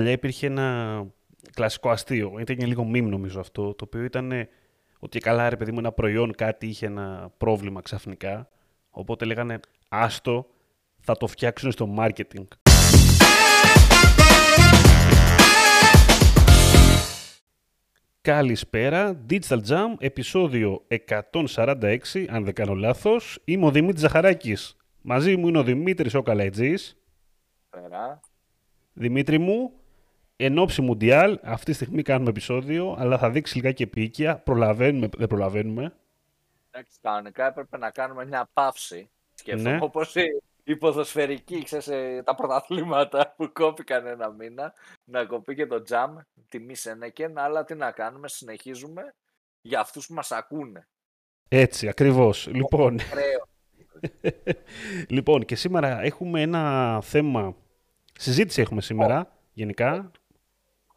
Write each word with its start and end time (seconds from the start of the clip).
παλιά 0.00 0.14
υπήρχε 0.14 0.46
ένα 0.46 1.06
κλασικό 1.54 1.90
αστείο, 1.90 2.36
ήταν 2.40 2.56
και 2.56 2.66
λίγο 2.66 2.84
μήμ 2.84 3.08
νομίζω 3.08 3.40
αυτό, 3.40 3.74
το 3.74 3.84
οποίο 3.84 4.02
ήταν 4.02 4.48
ότι 4.98 5.18
καλά 5.18 5.48
ρε 5.48 5.56
παιδί 5.56 5.72
μου 5.72 5.78
ένα 5.78 5.92
προϊόν 5.92 6.34
κάτι 6.34 6.66
είχε 6.66 6.86
ένα 6.86 7.32
πρόβλημα 7.36 7.80
ξαφνικά, 7.80 8.48
οπότε 8.90 9.24
λέγανε 9.24 9.60
άστο 9.88 10.46
θα 11.00 11.16
το 11.16 11.26
φτιάξουν 11.26 11.72
στο 11.72 11.94
marketing. 11.98 12.44
Καλησπέρα, 18.20 19.24
Digital 19.30 19.60
Jam, 19.68 19.94
επεισόδιο 19.98 20.86
146, 21.42 21.96
αν 22.28 22.44
δεν 22.44 22.54
κάνω 22.54 22.74
λάθος. 22.74 23.38
Είμαι 23.44 23.66
ο 23.66 23.70
Δημήτρης 23.70 24.00
Ζαχαράκης. 24.00 24.76
Μαζί 25.00 25.36
μου 25.36 25.48
είναι 25.48 25.58
ο 25.58 25.62
Δημήτρης 25.62 26.14
ο 26.14 26.22
Καλαϊτζής. 26.22 26.96
Πέρα. 27.70 28.20
Δημήτρη 28.92 29.38
μου, 29.38 29.72
εν 30.44 30.58
ώψη 30.58 30.82
Μουντιάλ, 30.82 31.38
αυτή 31.42 31.64
τη 31.64 31.72
στιγμή 31.72 32.02
κάνουμε 32.02 32.30
επεισόδιο, 32.30 32.96
αλλά 32.98 33.18
θα 33.18 33.30
δείξει 33.30 33.56
λιγάκι 33.56 33.82
επίοικια. 33.82 34.36
Προλαβαίνουμε, 34.38 35.08
δεν 35.16 35.26
προλαβαίνουμε. 35.26 35.94
Εντάξει, 36.70 36.98
κανονικά 37.02 37.46
έπρεπε 37.46 37.78
να 37.78 37.90
κάνουμε 37.90 38.24
μια 38.26 38.48
παύση. 38.52 39.10
Σκέφτομαι 39.34 39.70
Ναι. 39.70 39.78
όπως 39.82 40.14
η, 40.14 40.22
η 40.64 40.76
ποδοσφαιρική, 40.76 41.62
ξέρεις, 41.62 41.88
ε, 41.88 42.22
τα 42.24 42.34
πρωταθλήματα 42.34 43.28
που 43.36 43.52
κόπηκαν 43.52 44.06
ένα 44.06 44.30
μήνα, 44.30 44.74
να 45.04 45.24
κοπεί 45.24 45.54
και 45.54 45.66
το 45.66 45.82
τζαμ, 45.82 46.16
τιμή 46.48 46.74
Σενέκεν, 46.74 47.38
αλλά 47.38 47.64
τι 47.64 47.74
να 47.74 47.90
κάνουμε, 47.90 48.28
συνεχίζουμε 48.28 49.14
για 49.60 49.80
αυτούς 49.80 50.06
που 50.06 50.14
μας 50.14 50.32
ακούνε. 50.32 50.86
Έτσι, 51.48 51.88
ακριβώς. 51.88 52.46
Λοιπόν, 52.46 52.98
Κρέο. 52.98 53.48
λοιπόν, 55.16 55.44
και 55.44 55.56
σήμερα 55.56 56.00
έχουμε 56.00 56.40
ένα 56.42 57.00
θέμα, 57.02 57.54
συζήτηση 58.12 58.60
έχουμε 58.60 58.80
σήμερα, 58.80 59.36
γενικά. 59.52 60.10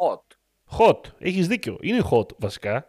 Hot. 0.09 0.35
Hot, 0.79 0.99
έχεις 1.19 1.47
δίκιο. 1.47 1.77
Είναι 1.81 2.01
hot 2.11 2.35
βασικά. 2.37 2.87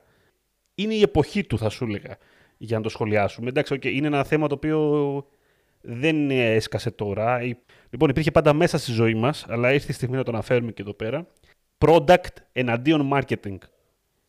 Είναι 0.75 0.95
η 0.95 1.01
εποχή 1.03 1.45
του 1.45 1.59
θα 1.59 1.69
σου 1.69 1.85
έλεγα 1.85 2.17
για 2.57 2.77
να 2.77 2.83
το 2.83 2.89
σχολιάσουμε. 2.89 3.49
Εντάξει, 3.49 3.75
okay, 3.77 3.93
είναι 3.93 4.07
ένα 4.07 4.25
θέμα 4.25 4.47
το 4.49 4.55
οποίο 4.55 5.27
δεν 5.81 6.31
έσκασε 6.31 6.91
τώρα. 6.91 7.43
Η- 7.43 7.57
Λοιπόν, 7.91 8.09
υπήρχε 8.09 8.31
πάντα 8.31 8.53
μέσα 8.53 8.79
στη 8.79 8.93
ζωή 8.93 9.15
μας, 9.15 9.45
αλλά 9.49 9.73
ήρθε 9.73 9.91
η 9.91 9.95
στιγμή 9.95 10.17
να 10.17 10.23
το 10.23 10.31
αναφέρουμε 10.31 10.73
και 10.73 10.83
εδώ 10.83 10.95
πέρα. 10.95 11.27
Product 11.79 12.35
εναντίον 12.53 13.11
marketing. 13.13 13.59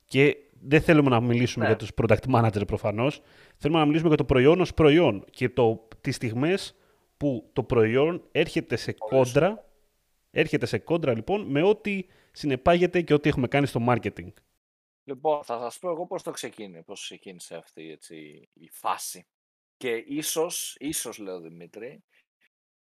Και 0.06 0.38
δεν 0.62 0.82
θέλουμε 0.82 1.10
να 1.10 1.22
μιλήσουμε 1.22 1.66
Ναι. 1.66 1.72
για 1.72 1.80
τους 1.80 1.92
product 2.02 2.36
manager 2.36 2.68
προφανώς. 2.68 3.22
Θέλουμε 3.58 3.80
να 3.80 3.86
μιλήσουμε 3.86 4.08
για 4.10 4.18
το 4.18 4.26
προϊόν 4.26 4.62
ως 4.62 4.74
προϊόν 4.74 5.26
και 5.30 5.50
το, 5.50 5.88
τις 6.02 6.16
στιγμές 6.16 6.76
που 7.18 7.50
το 7.54 7.64
προϊόν 7.64 8.22
έρχεται 8.32 8.76
σε 8.76 8.92
κόντρα 8.92 9.66
έρχεται 10.32 10.66
σε 10.66 10.78
κόντρα 10.78 11.14
λοιπόν 11.16 11.42
με 11.42 11.62
ό,τι 11.62 12.06
συνεπάγεται 12.36 13.02
και 13.02 13.14
ό,τι 13.14 13.30
έχουμε 13.30 13.48
κάνει 13.48 13.66
στο 13.66 13.86
marketing. 13.90 14.34
Λοιπόν, 15.04 15.44
θα 15.44 15.60
σας 15.60 15.80
πω 15.80 15.90
εγώ 15.90 16.08
πώς 16.08 16.24
το 16.24 16.32
ξεκίνησε, 16.32 16.82
πώς 16.82 17.02
ξεκίνησε 17.02 17.56
αυτή 17.56 17.92
έτσι, 17.92 18.50
η 18.54 18.70
φάση. 18.70 19.28
Και 19.78 19.96
ίσως, 19.96 20.76
ίσως 20.80 21.18
λέω 21.18 21.40
Δημήτρη, 21.40 22.04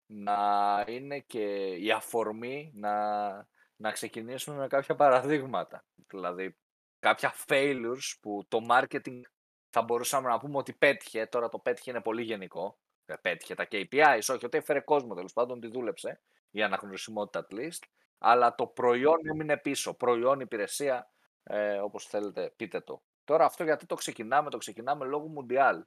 να 0.06 0.86
είναι 0.88 1.20
και 1.20 1.75
η 1.75 1.92
αφορμή 1.92 2.72
να, 2.73 3.30
να 3.75 3.92
ξεκινήσουμε 3.92 4.58
με 4.58 4.68
κάποια 4.68 4.95
παραδείγματα. 4.95 5.86
Δηλαδή, 6.08 6.58
κάποια 7.00 7.34
failures 7.48 8.18
που 8.22 8.45
το 8.48 8.59
marketing 8.70 9.22
θα 9.70 9.81
μπορούσαμε 9.81 10.30
να 10.30 10.40
πούμε 10.40 10.58
ότι 10.58 10.73
πέτυχε, 10.73 11.25
τώρα 11.25 11.50
το 11.50 11.59
πέτυχε 11.59 11.90
είναι 11.90 12.02
πολύ 12.02 12.23
γενικό, 12.23 12.80
Ε, 13.09 13.16
πέτυχε 13.22 13.56
τα 13.56 13.68
KPIs, 13.72 14.20
όχι 14.30 14.45
ότι 14.45 14.58
έφερε 14.58 14.80
κόσμο 14.80 15.14
τέλος 15.14 15.34
πάντων, 15.34 15.59
τη 15.59 15.68
δούλεψε, 15.68 16.22
η 16.52 16.64
αναγνωρισιμότητα 16.64 17.47
at 17.50 17.53
least, 17.53 17.84
αλλά 18.17 18.55
το 18.55 18.67
προϊόν 18.67 19.28
έμεινε 19.28 19.57
πίσω, 19.57 19.94
προϊόν, 19.94 20.39
υπηρεσία, 20.39 21.11
ε, 21.44 21.78
όπως 21.78 22.05
θέλετε 22.05 22.53
πείτε 22.55 22.79
το. 22.81 23.03
Τώρα 23.23 23.45
αυτό 23.45 23.63
γιατί 23.63 23.85
το 23.85 23.95
ξεκινάμε, 23.95 24.50
το 24.50 24.57
ξεκινάμε 24.57 25.05
λόγω 25.05 25.28
Μουντιάλ, 25.28 25.85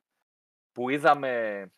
που 0.72 0.90
είδαμε, 0.90 1.72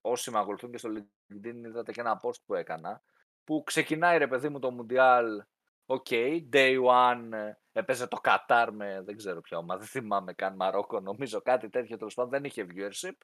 όσοι 0.00 0.30
με 0.30 0.38
ακολουθούν 0.38 0.70
και 0.70 0.78
στο 0.78 0.90
LinkedIn 0.90 1.54
είδατε 1.54 1.92
και 1.92 2.00
ένα 2.00 2.20
post 2.22 2.40
που 2.46 2.54
έκανα, 2.54 3.02
που 3.44 3.62
ξεκινάει 3.66 4.18
ρε 4.18 4.26
παιδί 4.26 4.48
μου 4.48 4.58
το 4.58 4.70
Μουντιάλ, 4.70 5.44
OK, 5.86 6.06
day 6.52 6.84
one, 6.84 7.32
ε, 7.32 7.52
έπαιζε 7.72 8.06
το 8.06 8.16
Κατάρ 8.16 8.72
με 8.72 9.02
δεν 9.04 9.16
ξέρω 9.16 9.40
ποια 9.40 9.58
ομάδα, 9.58 9.78
δεν 9.80 9.88
θυμάμαι 9.88 10.32
καν 10.32 10.54
Μαρόκο, 10.54 11.00
νομίζω 11.00 11.40
κάτι 11.42 11.68
τέτοιο 11.68 11.96
τέλος 11.96 12.14
πάντων, 12.14 12.30
δεν 12.30 12.44
είχε 12.44 12.66
viewership 12.68 13.16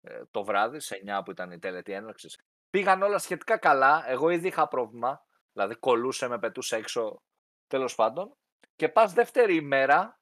ε, 0.00 0.22
το 0.30 0.44
βράδυ, 0.44 0.80
σε 0.80 1.02
9 1.06 1.20
που 1.24 1.30
ήταν 1.30 1.50
η 1.50 1.58
τελετή 1.58 1.92
έναρξης. 1.92 2.28
Πήγαν 2.70 3.02
όλα 3.02 3.18
σχετικά 3.18 3.56
καλά, 3.56 4.04
εγώ 4.06 4.30
ήδη 4.30 4.46
είχα 4.46 4.68
πρόβλημα, 4.68 5.24
δηλαδή 5.60 5.80
κολλούσε, 5.80 6.28
με 6.28 6.38
πετούσε 6.38 6.76
έξω, 6.76 7.22
τέλος 7.66 7.94
πάντων, 7.94 8.36
και 8.76 8.88
πας 8.88 9.12
δεύτερη 9.12 9.54
ημέρα 9.54 10.20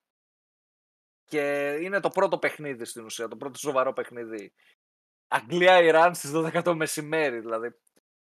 και 1.25 1.76
είναι 1.81 2.00
το 2.00 2.09
πρώτο 2.09 2.38
παιχνίδι 2.38 2.84
στην 2.84 3.04
ουσία, 3.04 3.28
το 3.28 3.37
πρώτο 3.37 3.59
σοβαρό 3.59 3.93
παιχνίδι. 3.93 4.53
Αγγλία-Ιράν 5.28 6.15
στις 6.15 6.31
12 6.34 6.62
το 6.62 6.75
μεσημέρι, 6.75 7.41
δηλαδή. 7.41 7.75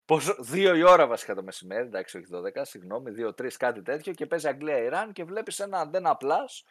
Πόσο, 0.05 0.35
δύο 0.39 0.75
η 0.75 0.83
ώρα 0.83 1.07
βασικά 1.07 1.35
το 1.35 1.43
μεσημέρι, 1.43 1.85
εντάξει, 1.85 2.17
όχι 2.17 2.27
12, 2.31 2.61
συγγνώμη, 2.61 3.11
2-3 3.11 3.57
κάτι 3.57 3.81
τέτοιο 3.81 4.13
και 4.13 4.25
παίζει 4.25 4.47
Αγγλία-Ιράν 4.47 5.11
και 5.11 5.23
βλέπεις 5.23 5.59
ένα 5.59 5.89
Antenna 5.91 6.11
Plus 6.11 6.63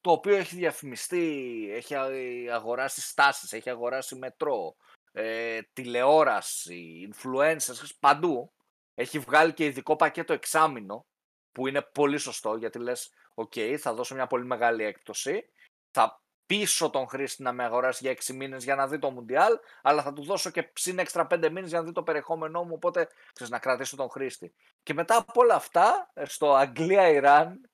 το 0.00 0.10
οποίο 0.10 0.36
έχει 0.36 0.56
διαφημιστεί, 0.56 1.68
έχει 1.72 1.94
α- 1.94 2.54
αγοράσει 2.54 3.00
στάσεις, 3.00 3.52
έχει 3.52 3.70
αγοράσει 3.70 4.14
μετρό, 4.16 4.76
ε, 5.12 5.60
τηλεόραση, 5.72 7.08
influencers, 7.12 7.90
παντού. 8.00 8.52
Έχει 8.94 9.18
βγάλει 9.18 9.52
και 9.52 9.64
ειδικό 9.64 9.96
πακέτο 9.96 10.32
εξάμηνο, 10.32 11.06
που 11.52 11.66
είναι 11.66 11.82
πολύ 11.82 12.18
σωστό, 12.18 12.56
γιατί 12.56 12.78
λες, 12.78 13.12
οκ, 13.34 13.52
θα 13.78 13.94
δώσω 13.94 14.14
μια 14.14 14.26
πολύ 14.26 14.44
μεγάλη 14.44 14.84
έκπτωση, 14.84 15.44
θα 15.90 16.22
πείσω 16.46 16.90
τον 16.90 17.08
χρήστη 17.08 17.42
να 17.42 17.52
με 17.52 17.64
αγοράσει 17.64 17.98
για 18.02 18.10
6 18.10 18.34
μήνες 18.34 18.64
για 18.64 18.74
να 18.74 18.88
δει 18.88 18.98
το 18.98 19.10
Μουντιάλ, 19.10 19.58
αλλά 19.82 20.02
θα 20.02 20.12
του 20.12 20.22
δώσω 20.22 20.50
και 20.50 20.62
ψήν 20.62 20.98
έξτρα 20.98 21.26
5 21.30 21.50
μήνες 21.50 21.68
για 21.68 21.78
να 21.78 21.84
δει 21.84 21.92
το 21.92 22.02
περιεχόμενό 22.02 22.64
μου, 22.64 22.72
οπότε 22.74 23.08
ξέρεις, 23.32 23.52
να 23.52 23.58
κρατήσω 23.58 23.96
τον 23.96 24.10
χρήστη. 24.10 24.54
Και 24.82 24.94
μετά 24.94 25.16
από 25.16 25.32
όλα 25.34 25.54
αυτά, 25.54 26.10
ε, 26.14 26.24
στο 26.24 26.54
Αγγλία-Ιράν, 26.54 27.70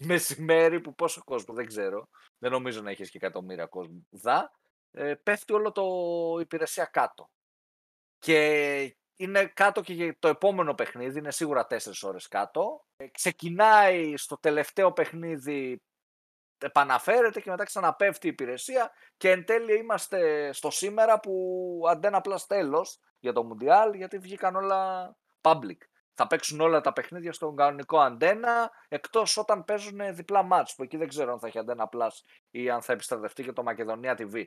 μεσημέρι 0.00 0.80
που 0.80 0.94
πόσο 0.94 1.22
κόσμο 1.24 1.54
δεν 1.54 1.66
ξέρω, 1.66 2.08
δεν 2.38 2.50
νομίζω 2.50 2.80
να 2.82 2.90
έχεις 2.90 3.10
και 3.10 3.16
εκατομμύρια 3.16 3.66
κόσμο, 3.66 4.06
δα, 4.10 4.52
ε, 4.92 5.14
πέφτει 5.14 5.52
όλο 5.52 5.72
το 5.72 5.84
υπηρεσία 6.40 6.84
κάτω. 6.84 7.30
Και 8.18 8.96
είναι 9.20 9.46
κάτω 9.46 9.80
και 9.80 9.92
για 9.92 10.16
το 10.18 10.28
επόμενο 10.28 10.74
παιχνίδι, 10.74 11.18
είναι 11.18 11.30
σίγουρα 11.30 11.66
4 11.70 11.76
ώρες 12.02 12.28
κάτω. 12.28 12.84
Ε, 12.96 13.06
ξεκινάει 13.06 14.16
στο 14.16 14.38
τελευταίο 14.38 14.92
παιχνίδι, 14.92 15.82
επαναφέρεται 16.58 17.40
και 17.40 17.50
μετά 17.50 17.64
ξαναπέφτει 17.64 18.26
η 18.26 18.30
υπηρεσία 18.30 18.90
και 19.16 19.30
εν 19.30 19.44
τέλει 19.44 19.78
είμαστε 19.78 20.52
στο 20.52 20.70
σήμερα 20.70 21.20
που 21.20 21.82
αντένα 21.88 22.16
απλά 22.16 22.40
τέλος 22.46 23.00
για 23.18 23.32
το 23.32 23.44
Μουντιάλ 23.44 23.94
γιατί 23.94 24.18
βγήκαν 24.18 24.56
όλα 24.56 25.16
public. 25.40 25.78
Θα 26.14 26.26
παίξουν 26.26 26.60
όλα 26.60 26.80
τα 26.80 26.92
παιχνίδια 26.92 27.32
στον 27.32 27.56
κανονικό 27.56 28.00
αντένα 28.00 28.70
εκτός 28.88 29.36
όταν 29.36 29.64
παίζουν 29.64 30.14
διπλά 30.14 30.42
μάτς 30.42 30.74
που 30.74 30.82
εκεί 30.82 30.96
δεν 30.96 31.08
ξέρω 31.08 31.32
αν 31.32 31.38
θα 31.38 31.46
έχει 31.46 31.58
αντένα 31.58 31.88
plus 31.92 32.10
ή 32.50 32.70
αν 32.70 32.82
θα 32.82 32.92
επιστρατευτεί 32.92 33.42
και 33.42 33.52
το 33.52 33.62
Μακεδονία 33.62 34.14
TV. 34.18 34.44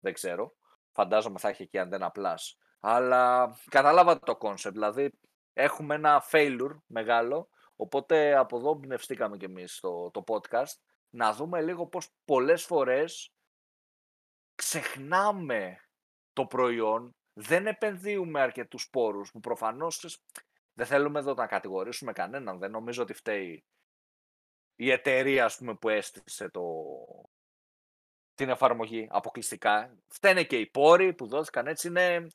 Δεν 0.00 0.12
ξέρω. 0.12 0.54
Φαντάζομαι 0.90 1.38
θα 1.38 1.48
έχει 1.48 1.62
εκεί 1.62 1.78
αντένα 1.78 2.12
plus. 2.14 2.63
Αλλά 2.86 3.56
καταλάβατε 3.70 4.32
το 4.32 4.38
concept. 4.40 4.72
Δηλαδή 4.72 5.10
έχουμε 5.52 5.94
ένα 5.94 6.24
failure 6.30 6.76
μεγάλο 6.86 7.48
οπότε 7.76 8.36
από 8.36 8.56
εδώ 8.56 8.70
εμπνευστήκαμε 8.70 9.36
κι 9.36 9.44
εμείς 9.44 9.80
το, 9.80 10.10
το 10.10 10.24
podcast 10.26 10.74
να 11.10 11.32
δούμε 11.32 11.62
λίγο 11.62 11.86
πως 11.86 12.08
πολλές 12.24 12.64
φορές 12.64 13.34
ξεχνάμε 14.54 15.76
το 16.32 16.46
προϊόν, 16.46 17.16
δεν 17.32 17.66
επενδύουμε 17.66 18.40
αρκετούς 18.40 18.88
πόρους 18.90 19.30
που 19.30 19.40
προφανώς 19.40 19.96
ξέρεις, 19.96 20.24
δεν 20.72 20.86
θέλουμε 20.86 21.18
εδώ 21.18 21.34
να 21.34 21.46
κατηγορήσουμε 21.46 22.12
κανέναν, 22.12 22.58
δεν 22.58 22.70
νομίζω 22.70 23.02
ότι 23.02 23.12
φταίει 23.12 23.64
η 24.76 24.90
εταιρεία 24.90 25.44
ας 25.44 25.56
πούμε, 25.56 25.74
που 25.74 25.88
έστησε 25.88 26.48
το... 26.50 26.62
την 28.34 28.48
εφαρμογή 28.48 29.08
αποκλειστικά. 29.10 29.96
Φταίνε 30.08 30.44
και 30.44 30.58
οι 30.58 30.66
πόροι 30.66 31.14
που 31.14 31.26
δόθηκαν, 31.26 31.66
έτσι 31.66 31.88
είναι... 31.88 32.26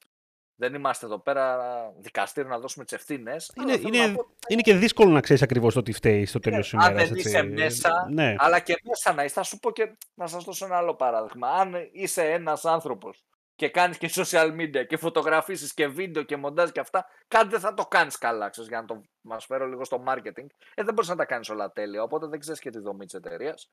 Δεν 0.59 0.73
είμαστε 0.73 1.05
εδώ 1.05 1.19
πέρα 1.19 1.57
δικαστήριο 1.99 2.49
να 2.49 2.59
δώσουμε 2.59 2.85
τι 2.85 2.95
ευθύνε. 2.95 3.35
Είναι, 3.61 3.73
είναι, 3.73 4.15
είναι 4.47 4.61
και 4.61 4.75
δύσκολο 4.75 5.11
να 5.11 5.21
ξέρεις 5.21 5.41
ακριβώς 5.41 5.73
το 5.73 5.81
τι 5.81 5.91
φταίει 5.91 6.25
στο 6.25 6.39
τέλος 6.39 6.59
της 6.59 6.71
ημέρας. 6.71 6.89
Αν 6.89 7.07
δεν 7.07 7.15
είσαι 7.15 7.43
μέσα, 7.43 8.07
ναι. 8.11 8.35
αλλά 8.37 8.59
και 8.59 8.75
μέσα 8.83 9.13
να 9.13 9.23
είσαι. 9.23 9.33
Θα 9.33 9.43
σου 9.43 9.59
πω 9.59 9.71
και 9.71 9.97
να 10.13 10.27
σας 10.27 10.43
δώσω 10.43 10.65
ένα 10.65 10.77
άλλο 10.77 10.95
παράδειγμα. 10.95 11.47
Αν 11.47 11.75
είσαι 11.91 12.31
ένας 12.31 12.65
άνθρωπος 12.65 13.23
και 13.55 13.69
κάνεις 13.69 13.97
και 13.97 14.09
social 14.13 14.51
media 14.59 14.87
και 14.87 14.97
φωτογραφίσεις 14.97 15.73
και 15.73 15.87
βίντεο 15.87 16.23
και 16.23 16.37
μοντάζ 16.37 16.69
και 16.69 16.79
αυτά, 16.79 17.05
κάτι 17.27 17.47
δεν 17.47 17.59
θα 17.59 17.73
το 17.73 17.85
κάνεις 17.85 18.17
καλά, 18.17 18.49
ξέρεις, 18.49 18.69
για 18.69 18.81
να 18.81 18.87
το 18.87 19.01
μας 19.21 19.45
φέρω 19.45 19.67
λίγο 19.67 19.83
στο 19.83 20.03
marketing. 20.07 20.47
Ε, 20.73 20.83
δεν 20.83 20.93
μπορείς 20.93 21.09
να 21.09 21.15
τα 21.15 21.25
κάνεις 21.25 21.49
όλα 21.49 21.71
τέλεια. 21.71 22.03
Οπότε 22.03 22.27
δεν 22.27 22.39
ξέρεις 22.39 22.59
και 22.59 22.69
τη 22.69 22.79
δομή 22.79 23.05
της 23.05 23.13
εταιρείας 23.13 23.69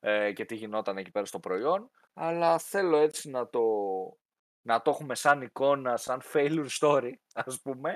ε, 0.00 0.32
και 0.32 0.44
τι 0.44 0.54
γινόταν 0.54 0.96
εκεί 0.96 1.10
πέρα 1.10 1.24
στο 1.24 1.38
προϊόν. 1.38 1.90
Αλλά 2.14 2.58
θέλω 2.58 2.96
έτσι 2.96 3.30
να 3.30 3.48
το, 3.48 3.60
να 4.68 4.82
το 4.82 4.90
έχουμε 4.90 5.14
σαν 5.14 5.42
εικόνα, 5.42 5.96
σαν 5.96 6.20
failure 6.32 6.68
story, 6.80 7.12
ας 7.32 7.60
πούμε, 7.60 7.92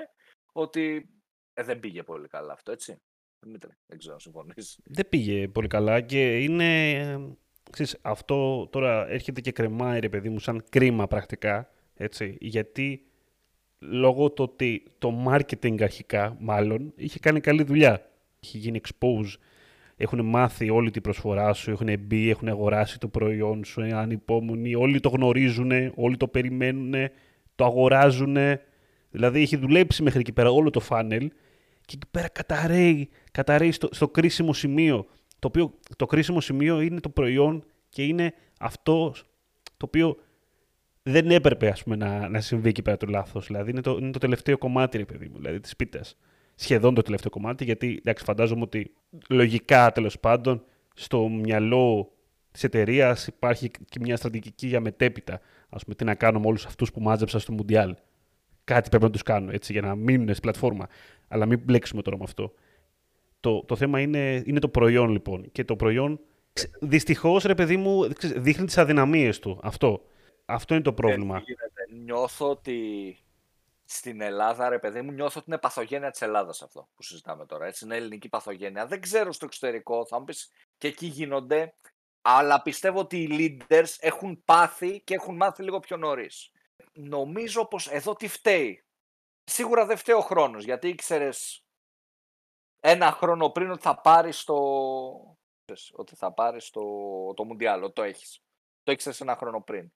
ότι 0.51 1.09
ε, 1.53 1.63
δεν 1.63 1.79
πήγε 1.79 2.03
πολύ 2.03 2.27
καλά 2.27 2.53
αυτό, 2.53 2.71
έτσι. 2.71 3.01
Δημήτρη, 3.39 3.71
δεν 3.85 3.97
ξέρω 3.97 4.13
αν 4.13 4.19
συμφωνείς. 4.19 4.79
Δεν 4.83 5.09
πήγε 5.09 5.47
πολύ 5.47 5.67
καλά 5.67 6.01
και 6.01 6.37
είναι... 6.43 7.35
Ξέρεις, 7.71 7.97
αυτό 8.01 8.67
τώρα 8.67 9.07
έρχεται 9.07 9.41
και 9.41 9.51
κρεμάει, 9.51 9.99
ρε 9.99 10.09
παιδί 10.09 10.29
μου, 10.29 10.39
σαν 10.39 10.63
κρίμα 10.69 11.07
πρακτικά, 11.07 11.69
έτσι, 11.95 12.37
γιατί 12.39 13.05
λόγω 13.79 14.31
του 14.31 14.43
ότι 14.43 14.83
το 14.97 15.25
marketing 15.27 15.81
αρχικά, 15.81 16.37
μάλλον, 16.39 16.93
είχε 16.95 17.19
κάνει 17.19 17.39
καλή 17.39 17.63
δουλειά. 17.63 18.09
Είχε 18.39 18.57
γίνει 18.57 18.81
expose, 18.83 19.33
έχουν 19.97 20.25
μάθει 20.25 20.69
όλη 20.69 20.91
την 20.91 21.01
προσφορά 21.01 21.53
σου, 21.53 21.71
έχουν 21.71 21.99
μπει, 21.99 22.29
έχουν 22.29 22.47
αγοράσει 22.47 22.99
το 22.99 23.07
προϊόν 23.07 23.63
σου, 23.63 23.81
είναι 23.81 23.95
ανυπόμονοι, 23.95 24.75
όλοι 24.75 24.99
το 24.99 25.09
γνωρίζουν, 25.09 25.71
όλοι 25.95 26.17
το 26.17 26.27
περιμένουν, 26.27 26.93
το 27.55 27.65
αγοράζουν. 27.65 28.37
Δηλαδή 29.09 29.41
έχει 29.41 29.57
δουλέψει 29.57 30.03
μέχρι 30.03 30.19
εκεί 30.19 30.31
πέρα 30.31 30.49
όλο 30.49 30.69
το 30.69 30.81
funnel 30.89 31.27
και 31.85 31.95
εκεί 31.95 32.07
πέρα 32.11 32.27
καταραίει, 32.27 33.09
καταραίει 33.31 33.71
στο, 33.71 33.87
στο 33.91 34.09
κρίσιμο 34.09 34.53
σημείο. 34.53 35.05
Το 35.39 35.47
οποίο 35.47 35.79
το 35.95 36.05
κρίσιμο 36.05 36.41
σημείο 36.41 36.81
είναι 36.81 36.99
το 36.99 37.09
προϊόν 37.09 37.63
και 37.89 38.03
είναι 38.03 38.33
αυτό 38.59 39.13
το 39.77 39.85
οποίο 39.85 40.17
δεν 41.03 41.31
έπρεπε 41.31 41.67
ας 41.67 41.83
πούμε, 41.83 41.95
να, 41.95 42.29
να 42.29 42.41
συμβεί 42.41 42.69
εκεί 42.69 42.81
πέρα 42.81 42.97
το 42.97 43.05
λάθος. 43.09 43.47
Δηλαδή 43.47 43.71
είναι 43.71 43.81
το, 43.81 43.97
είναι 44.01 44.11
το 44.11 44.19
τελευταίο 44.19 44.57
κομμάτι, 44.57 44.97
ρε 44.97 45.05
παιδί 45.05 45.27
μου, 45.27 45.37
δηλαδή 45.37 45.59
της 45.59 45.75
πίτας. 45.75 46.17
Σχεδόν 46.55 46.93
το 46.93 47.01
τελευταίο 47.01 47.31
κομμάτι, 47.31 47.63
γιατί 47.63 47.97
εντάξει, 47.99 48.23
φαντάζομαι 48.23 48.61
ότι 48.61 48.93
λογικά 49.29 49.91
τέλος 49.91 50.19
πάντων 50.19 50.63
στο 50.93 51.27
μυαλό 51.27 52.11
της 52.51 52.63
εταιρείας 52.63 53.27
υπάρχει 53.27 53.71
και 53.89 53.99
μια 53.99 54.17
στρατηγική 54.17 54.67
για 54.67 54.79
μετέπειτα. 54.79 55.33
Α 55.69 55.77
πούμε, 55.77 55.95
τι 55.95 56.03
να 56.03 56.15
κάνω 56.15 56.39
με 56.39 56.47
όλους 56.47 56.65
αυτούς 56.65 56.91
που 56.91 57.01
μάζεψα 57.01 57.39
στο 57.39 57.51
Μουντιάλ. 57.51 57.95
Κάτι 58.63 58.89
πρέπει 58.89 59.03
να 59.03 59.09
τους 59.09 59.23
κάνω 59.23 59.51
έτσι, 59.51 59.71
για 59.71 59.81
να 59.81 59.95
μείνουν 59.95 60.27
στην 60.27 60.41
πλατφόρμα. 60.41 60.87
Αλλά 61.27 61.45
μην 61.45 61.59
μπλέξουμε 61.63 62.01
τώρα 62.01 62.17
με 62.17 62.23
αυτό. 62.23 62.53
Το, 63.39 63.63
το 63.63 63.75
θέμα 63.75 63.99
είναι, 63.99 64.43
είναι 64.45 64.59
το 64.59 64.69
προϊόν 64.69 65.09
λοιπόν. 65.09 65.51
Και 65.51 65.63
το 65.63 65.75
προϊόν 65.75 66.19
δυστυχώς, 66.81 67.43
ρε 67.43 67.55
παιδί 67.55 67.77
μου, 67.77 68.07
δείχνει 68.35 68.65
τις 68.65 68.77
αδυναμίες 68.77 69.39
του. 69.39 69.59
Αυτό. 69.63 70.01
Αυτό 70.45 70.73
είναι 70.73 70.83
το 70.83 70.93
πρόβλημα. 70.93 71.43
Νιώθω 72.03 72.49
ότι 72.49 72.77
στην 73.93 74.21
Ελλάδα, 74.21 74.69
ρε 74.69 74.79
παιδί 74.79 75.01
μου, 75.01 75.11
νιώθω 75.11 75.39
ότι 75.39 75.49
είναι 75.49 75.59
παθογένεια 75.59 76.11
της 76.11 76.21
Ελλάδας 76.21 76.61
αυτό 76.61 76.89
που 76.95 77.03
συζητάμε 77.03 77.45
τώρα. 77.45 77.65
Έτσι, 77.65 77.85
είναι 77.85 77.95
ελληνική 77.95 78.29
παθογένεια. 78.29 78.85
Δεν 78.85 79.01
ξέρω 79.01 79.31
στο 79.31 79.45
εξωτερικό, 79.45 80.05
θα 80.05 80.19
μου 80.19 80.25
πεις 80.25 80.51
και 80.77 80.87
εκεί 80.87 81.05
γίνονται. 81.05 81.75
Αλλά 82.21 82.61
πιστεύω 82.61 82.99
ότι 82.99 83.21
οι 83.21 83.27
leaders 83.69 83.95
έχουν 83.99 84.43
πάθει 84.45 85.01
και 85.01 85.13
έχουν 85.13 85.35
μάθει 85.35 85.63
λίγο 85.63 85.79
πιο 85.79 85.97
νωρίς. 85.97 86.51
Νομίζω 86.93 87.65
πως 87.65 87.87
εδώ 87.87 88.15
τι 88.15 88.27
φταίει. 88.27 88.85
Σίγουρα 89.43 89.85
δεν 89.85 89.97
φταίει 89.97 90.15
ο 90.15 90.21
χρόνος, 90.21 90.63
γιατί 90.63 90.87
ήξερες 90.87 91.65
ένα 92.79 93.11
χρόνο 93.11 93.49
πριν 93.49 93.71
ότι 93.71 93.81
θα 93.81 94.01
πάρεις 94.01 94.43
το. 94.43 94.55
Ότι 95.91 96.15
θα 96.15 96.33
πάρεις 96.33 96.69
το, 96.69 96.81
το 97.33 97.43
Μουντιάλ, 97.43 97.93
το 97.93 98.03
έχεις. 98.03 98.43
Το 98.83 98.91
ήξερες 98.91 99.21
ένα 99.21 99.35
χρόνο 99.35 99.61
πριν. 99.61 99.91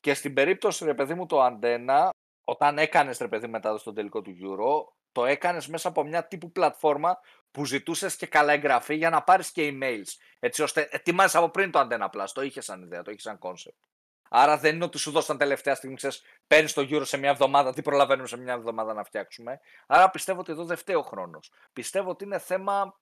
Και 0.00 0.14
στην 0.14 0.34
περίπτωση, 0.34 0.84
ρε 0.84 0.94
παιδί 0.94 1.14
μου, 1.14 1.26
το 1.26 1.40
αντένα, 1.40 2.10
όταν 2.44 2.78
έκανες 2.78 3.18
ρε 3.18 3.28
παιδί 3.28 3.46
μετάδοση 3.46 3.82
στον 3.82 3.94
τελικό 3.94 4.22
του 4.22 4.30
Euro, 4.30 4.92
το 5.12 5.24
έκανες 5.24 5.66
μέσα 5.66 5.88
από 5.88 6.04
μια 6.04 6.26
τύπου 6.26 6.52
πλατφόρμα 6.52 7.18
που 7.50 7.64
ζητούσες 7.64 8.16
και 8.16 8.26
καλά 8.26 8.52
εγγραφή 8.52 8.94
για 8.94 9.10
να 9.10 9.22
πάρεις 9.22 9.50
και 9.50 9.70
emails. 9.72 10.08
Έτσι 10.38 10.62
ώστε 10.62 10.88
ετοιμάζει 10.90 11.36
από 11.36 11.50
πριν 11.50 11.70
το 11.70 11.78
αντένα 11.78 12.10
Plus. 12.12 12.28
Το 12.32 12.42
είχες 12.42 12.64
σαν 12.64 12.82
ιδέα, 12.82 13.02
το 13.02 13.10
είχες 13.10 13.22
σαν 13.22 13.38
concept. 13.42 13.88
Άρα 14.32 14.58
δεν 14.58 14.74
είναι 14.74 14.84
ότι 14.84 14.98
σου 14.98 15.10
δώσαν 15.10 15.38
τελευταία 15.38 15.74
στιγμή, 15.74 15.96
ξέρεις, 15.96 16.22
παίρνεις 16.46 16.72
το 16.72 16.86
Euro 16.90 17.02
σε 17.04 17.16
μια 17.16 17.30
εβδομάδα, 17.30 17.72
τι 17.72 17.82
προλαβαίνουμε 17.82 18.28
σε 18.28 18.36
μια 18.36 18.52
εβδομάδα 18.52 18.94
να 18.94 19.04
φτιάξουμε. 19.04 19.60
Άρα 19.86 20.10
πιστεύω 20.10 20.40
ότι 20.40 20.52
εδώ 20.52 20.64
δεν 20.64 20.76
φταίει 20.76 20.96
ο 20.96 21.02
χρόνος. 21.02 21.52
Πιστεύω 21.72 22.10
ότι 22.10 22.24
είναι 22.24 22.38
θέμα. 22.38 23.00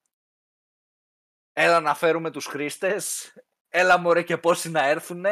Έλα 1.52 1.80
να 1.80 1.94
φέρουμε 1.94 2.30
τους 2.30 2.46
χρήστες, 2.46 3.34
έλα 3.68 3.98
μωρέ 3.98 4.22
και 4.22 4.36
πόσοι 4.36 4.70
να 4.70 4.86
έρθουν, 4.86 5.24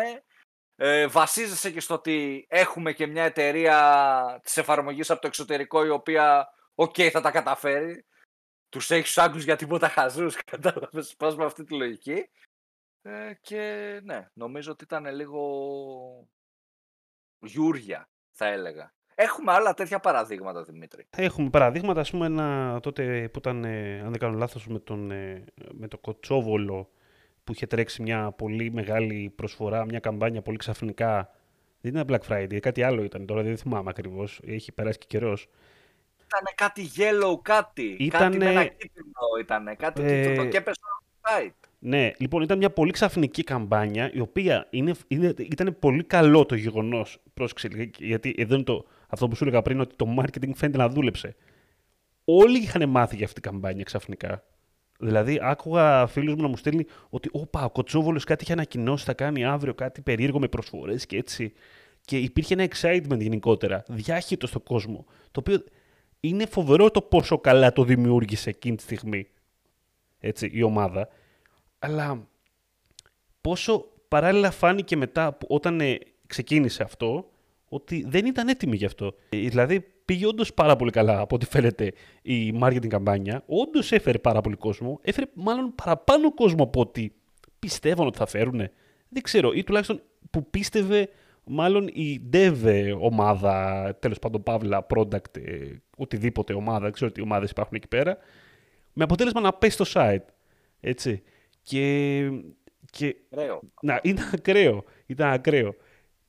ε, 0.77 1.07
βασίζεσαι 1.07 1.71
και 1.71 1.81
στο 1.81 1.95
ότι 1.95 2.47
έχουμε 2.49 2.93
και 2.93 3.07
μια 3.07 3.25
εταιρεία 3.25 4.41
της 4.43 4.57
εφαρμογής 4.57 5.11
από 5.11 5.21
το 5.21 5.27
εξωτερικό 5.27 5.85
η 5.85 5.89
οποία, 5.89 6.49
οκ, 6.75 6.95
θα 7.11 7.21
τα 7.21 7.31
καταφέρει. 7.31 8.07
Τους 8.69 8.91
έχεις 8.91 9.19
Άγγλους 9.19 9.45
για 9.45 9.57
τίποτα 9.57 9.89
χαζούς. 9.89 10.37
Κατάλαβες, 10.51 11.15
πας 11.17 11.37
με 11.37 11.45
αυτή 11.45 11.65
τη 11.65 11.75
λογική. 11.75 12.29
Ε, 13.03 13.35
και 13.41 13.61
ναι, 14.05 14.29
νομίζω 14.33 14.73
ότι 14.73 14.85
ήταν 14.85 15.15
λίγο 15.15 16.29
γιούρια, 17.39 18.09
θα 18.31 18.47
έλεγα. 18.47 18.95
Έχουμε 19.15 19.53
άλλα 19.53 19.75
τέτοια 19.75 20.01
παραδείγματα, 20.01 20.63
Δημήτρη. 20.63 21.07
Έχουμε 21.11 21.51
παραδείγματα, 21.51 22.01
ας 22.01 22.11
πούμε, 22.11 22.27
ένα, 22.27 22.79
τότε 22.83 23.29
που 23.33 23.39
ήταν, 23.39 23.65
ε, 23.65 24.01
αν 24.01 24.11
δεν 24.11 24.19
κάνω 24.19 24.37
λάθος, 24.37 24.67
με, 24.67 24.79
τον, 24.79 25.11
ε, 25.11 25.45
με 25.73 25.89
το 25.89 25.99
Κοτσόβολο, 25.99 26.91
που 27.47 27.53
είχε 27.53 27.67
τρέξει 27.67 28.03
μια 28.03 28.31
πολύ 28.31 28.73
μεγάλη 28.73 29.33
προσφορά, 29.37 29.85
μια 29.85 29.99
καμπάνια 29.99 30.43
πολύ 30.43 30.57
ξαφνικά. 30.57 31.31
Δεν 31.81 31.95
ήταν 31.95 32.07
Black 32.09 32.33
Friday, 32.33 32.59
κάτι 32.59 32.83
άλλο 32.83 33.03
ήταν 33.03 33.27
τώρα, 33.27 33.43
δεν 33.43 33.57
θυμάμαι 33.57 33.91
ακριβώς. 33.91 34.41
Έχει 34.47 34.73
περάσει 34.73 34.99
και 34.99 35.07
καιρός. 35.09 35.49
Ήταν 36.17 36.55
κάτι 36.55 36.89
yellow, 36.97 37.41
κάτι. 37.43 37.97
Ήτανε... 37.99 38.25
Κάτι 38.25 38.39
με 38.39 38.51
ένα 38.51 38.65
κίτρινο 38.65 39.13
ήταν. 39.41 39.77
Κάτι 39.77 40.03
ε... 40.03 40.23
κίτρινο 40.23 40.49
και 40.49 40.57
έπεσε 40.57 40.81
στο 40.81 41.07
site. 41.21 41.69
Ναι, 41.79 42.11
λοιπόν, 42.19 42.43
ήταν 42.43 42.59
μια 42.59 42.71
πολύ 42.71 42.93
ξαφνική 42.93 43.43
καμπάνια, 43.43 44.11
η 44.13 44.21
οποία 44.21 44.67
είναι, 44.71 44.95
είναι, 45.09 45.35
ήταν 45.39 45.77
πολύ 45.79 46.05
καλό 46.05 46.47
το 46.47 46.55
γεγονός. 46.55 47.23
Πρόσεξε, 47.35 47.69
γιατί 47.99 48.35
εδώ 48.39 48.55
είναι 48.55 48.65
το, 48.65 48.87
αυτό 49.09 49.29
που 49.29 49.37
σου 49.37 49.45
έλεγα 49.45 49.63
πριν, 49.63 49.81
ότι 49.81 49.97
το 49.97 50.15
marketing 50.19 50.51
φαίνεται 50.55 50.79
να 50.79 50.89
δούλεψε. 50.89 51.37
Όλοι 52.25 52.59
είχαν 52.59 52.89
μάθει 52.89 53.17
για 53.17 53.25
αυτή 53.25 53.41
την 53.41 53.51
καμπάνια 53.51 53.85
ξαφνικά. 53.85 54.45
Δηλαδή, 54.99 55.39
άκουγα 55.43 56.07
φίλου 56.07 56.37
μου 56.37 56.43
να 56.43 56.49
μου 56.49 56.57
στέλνει 56.57 56.87
ότι 57.09 57.29
όπα, 57.33 57.65
ο 57.65 57.71
Κοτσόβολος 57.71 58.25
κάτι 58.25 58.43
είχε 58.43 58.53
ανακοινώσει, 58.53 59.05
θα 59.05 59.15
κάνει 59.15 59.45
αύριο 59.45 59.75
κάτι 59.75 60.01
περίεργο 60.01 60.39
με 60.39 60.49
προσφορές 60.49 61.07
και 61.07 61.17
έτσι. 61.17 61.53
Και 62.01 62.19
υπήρχε 62.19 62.55
ένα 62.55 62.69
excitement 62.75 63.19
γενικότερα, 63.19 63.85
διάχυτο 63.89 64.47
στον 64.47 64.63
κόσμο. 64.63 65.05
Το 65.31 65.41
οποίο 65.41 65.65
είναι 66.21 66.47
φοβερό 66.47 66.91
το 66.91 67.03
πόσο 67.03 67.39
καλά 67.39 67.73
το 67.73 67.85
δημιούργησε 67.85 68.51
εκείνη 68.51 68.77
τη 68.77 68.83
στιγμή 68.83 69.27
έτσι, 70.19 70.51
η 70.53 70.63
ομάδα. 70.63 71.09
Αλλά 71.79 72.29
πόσο 73.41 73.87
παράλληλα 74.09 74.51
φάνηκε 74.51 74.97
μετά, 74.97 75.39
όταν 75.49 75.81
ε, 75.81 75.99
ξεκίνησε 76.27 76.83
αυτό, 76.83 77.31
ότι 77.69 78.05
δεν 78.09 78.27
ήταν 78.27 78.49
έτοιμη 78.49 78.77
γι' 78.77 78.85
αυτό. 78.85 79.15
Ε, 79.29 79.39
δηλαδή, 79.39 79.87
πήγε 80.07 80.27
όντως 80.27 80.55
πάρα 80.55 80.77
πολύ 80.77 80.91
καλά 80.91 81.21
από 81.21 81.35
ό,τι 81.35 81.47
φαίνεται 81.47 81.93
η 82.23 82.59
marketing 82.63 82.87
καμπάνια. 82.87 83.43
Όντως 83.47 83.93
έφερε 83.93 84.19
πάρα 84.19 84.41
πολύ 84.41 84.57
κόσμο. 84.57 85.01
Έφερε 85.03 85.27
μάλλον 85.35 85.75
παραπάνω 85.75 86.35
κόσμο 86.35 86.63
από 86.63 86.81
ό,τι 86.81 87.09
πιστεύαν 87.59 88.07
ότι 88.07 88.19
θα 88.19 88.27
φέρουν. 88.27 88.59
Δεν 89.09 89.23
ξέρω, 89.23 89.53
ή 89.53 89.65
τουλάχιστον 89.65 90.03
που 90.31 90.51
πίστευε 90.51 91.09
μάλλον 91.45 91.87
η 91.87 92.21
dev 92.33 92.55
ομάδα, 93.01 93.97
τέλος 94.01 94.19
πάντων 94.19 94.43
παύλα, 94.43 94.87
product, 94.95 95.37
ε, 95.37 95.73
οτιδήποτε 95.97 96.55
ομάδα, 96.55 96.81
δεν 96.81 96.93
ξέρω 96.93 97.13
τι 97.13 97.21
ομάδες 97.21 97.51
υπάρχουν 97.51 97.75
εκεί 97.77 97.89
πέρα, 97.89 98.19
με 98.93 99.05
αποτέλεσμα 99.05 99.41
να 99.41 99.53
πέσει 99.53 99.77
το 99.77 99.91
site. 99.95 100.25
Έτσι. 100.81 101.23
Και... 101.63 102.31
και... 102.91 103.17
Να, 103.81 104.01
ήταν 104.03 104.31
ακραίο. 104.33 104.85
Ήταν 105.07 105.31
ακραίο. 105.31 105.75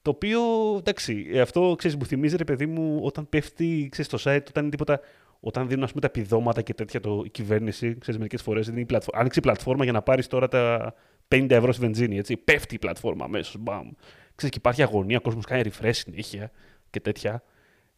Το 0.08 0.14
οποίο, 0.14 0.42
εντάξει, 0.78 1.28
ε, 1.32 1.40
αυτό 1.40 1.76
ξέρεις, 1.78 1.98
μου 1.98 2.06
θυμίζει 2.06 2.36
ρε 2.36 2.44
παιδί 2.44 2.66
μου 2.66 3.00
όταν 3.04 3.30
πέφτει 3.30 3.88
ξέρεις, 3.92 4.12
το 4.12 4.18
site, 4.24 4.44
όταν 4.48 4.64
είναι 4.64 4.70
τίποτα. 4.70 5.00
Όταν 5.40 5.68
δίνουν 5.68 5.84
ας 5.84 5.90
πούμε, 5.90 6.02
τα 6.02 6.08
επιδόματα 6.08 6.62
και 6.62 6.74
τέτοια 6.74 7.00
το, 7.00 7.22
η 7.26 7.30
κυβέρνηση, 7.30 7.98
ξέρεις, 7.98 8.20
μερικές 8.20 8.42
φορές 8.42 8.68
άνοιξε 9.14 9.40
η 9.40 9.42
πλατφόρμα 9.42 9.84
για 9.84 9.94
να 9.94 10.02
πάρεις 10.02 10.28
τώρα 10.28 10.48
τα 10.48 10.94
50 11.28 11.50
ευρώ 11.50 11.72
στη 11.72 11.82
βενζίνη. 11.82 12.18
Έτσι. 12.18 12.38
Πέφτει 12.38 12.76
η 12.76 12.80
πλατφόρμα 12.80 13.26
αμέσως. 13.26 13.58
Μπαμ. 13.60 13.90
Ξέρεις, 14.36 14.56
και 14.56 14.58
υπάρχει 14.58 14.82
αγωνία, 14.82 15.18
ο 15.18 15.22
κόσμος 15.22 15.46
κάνει 15.46 15.72
refresh 15.72 15.90
συνέχεια 15.94 16.52
και 16.90 17.00
τέτοια. 17.00 17.44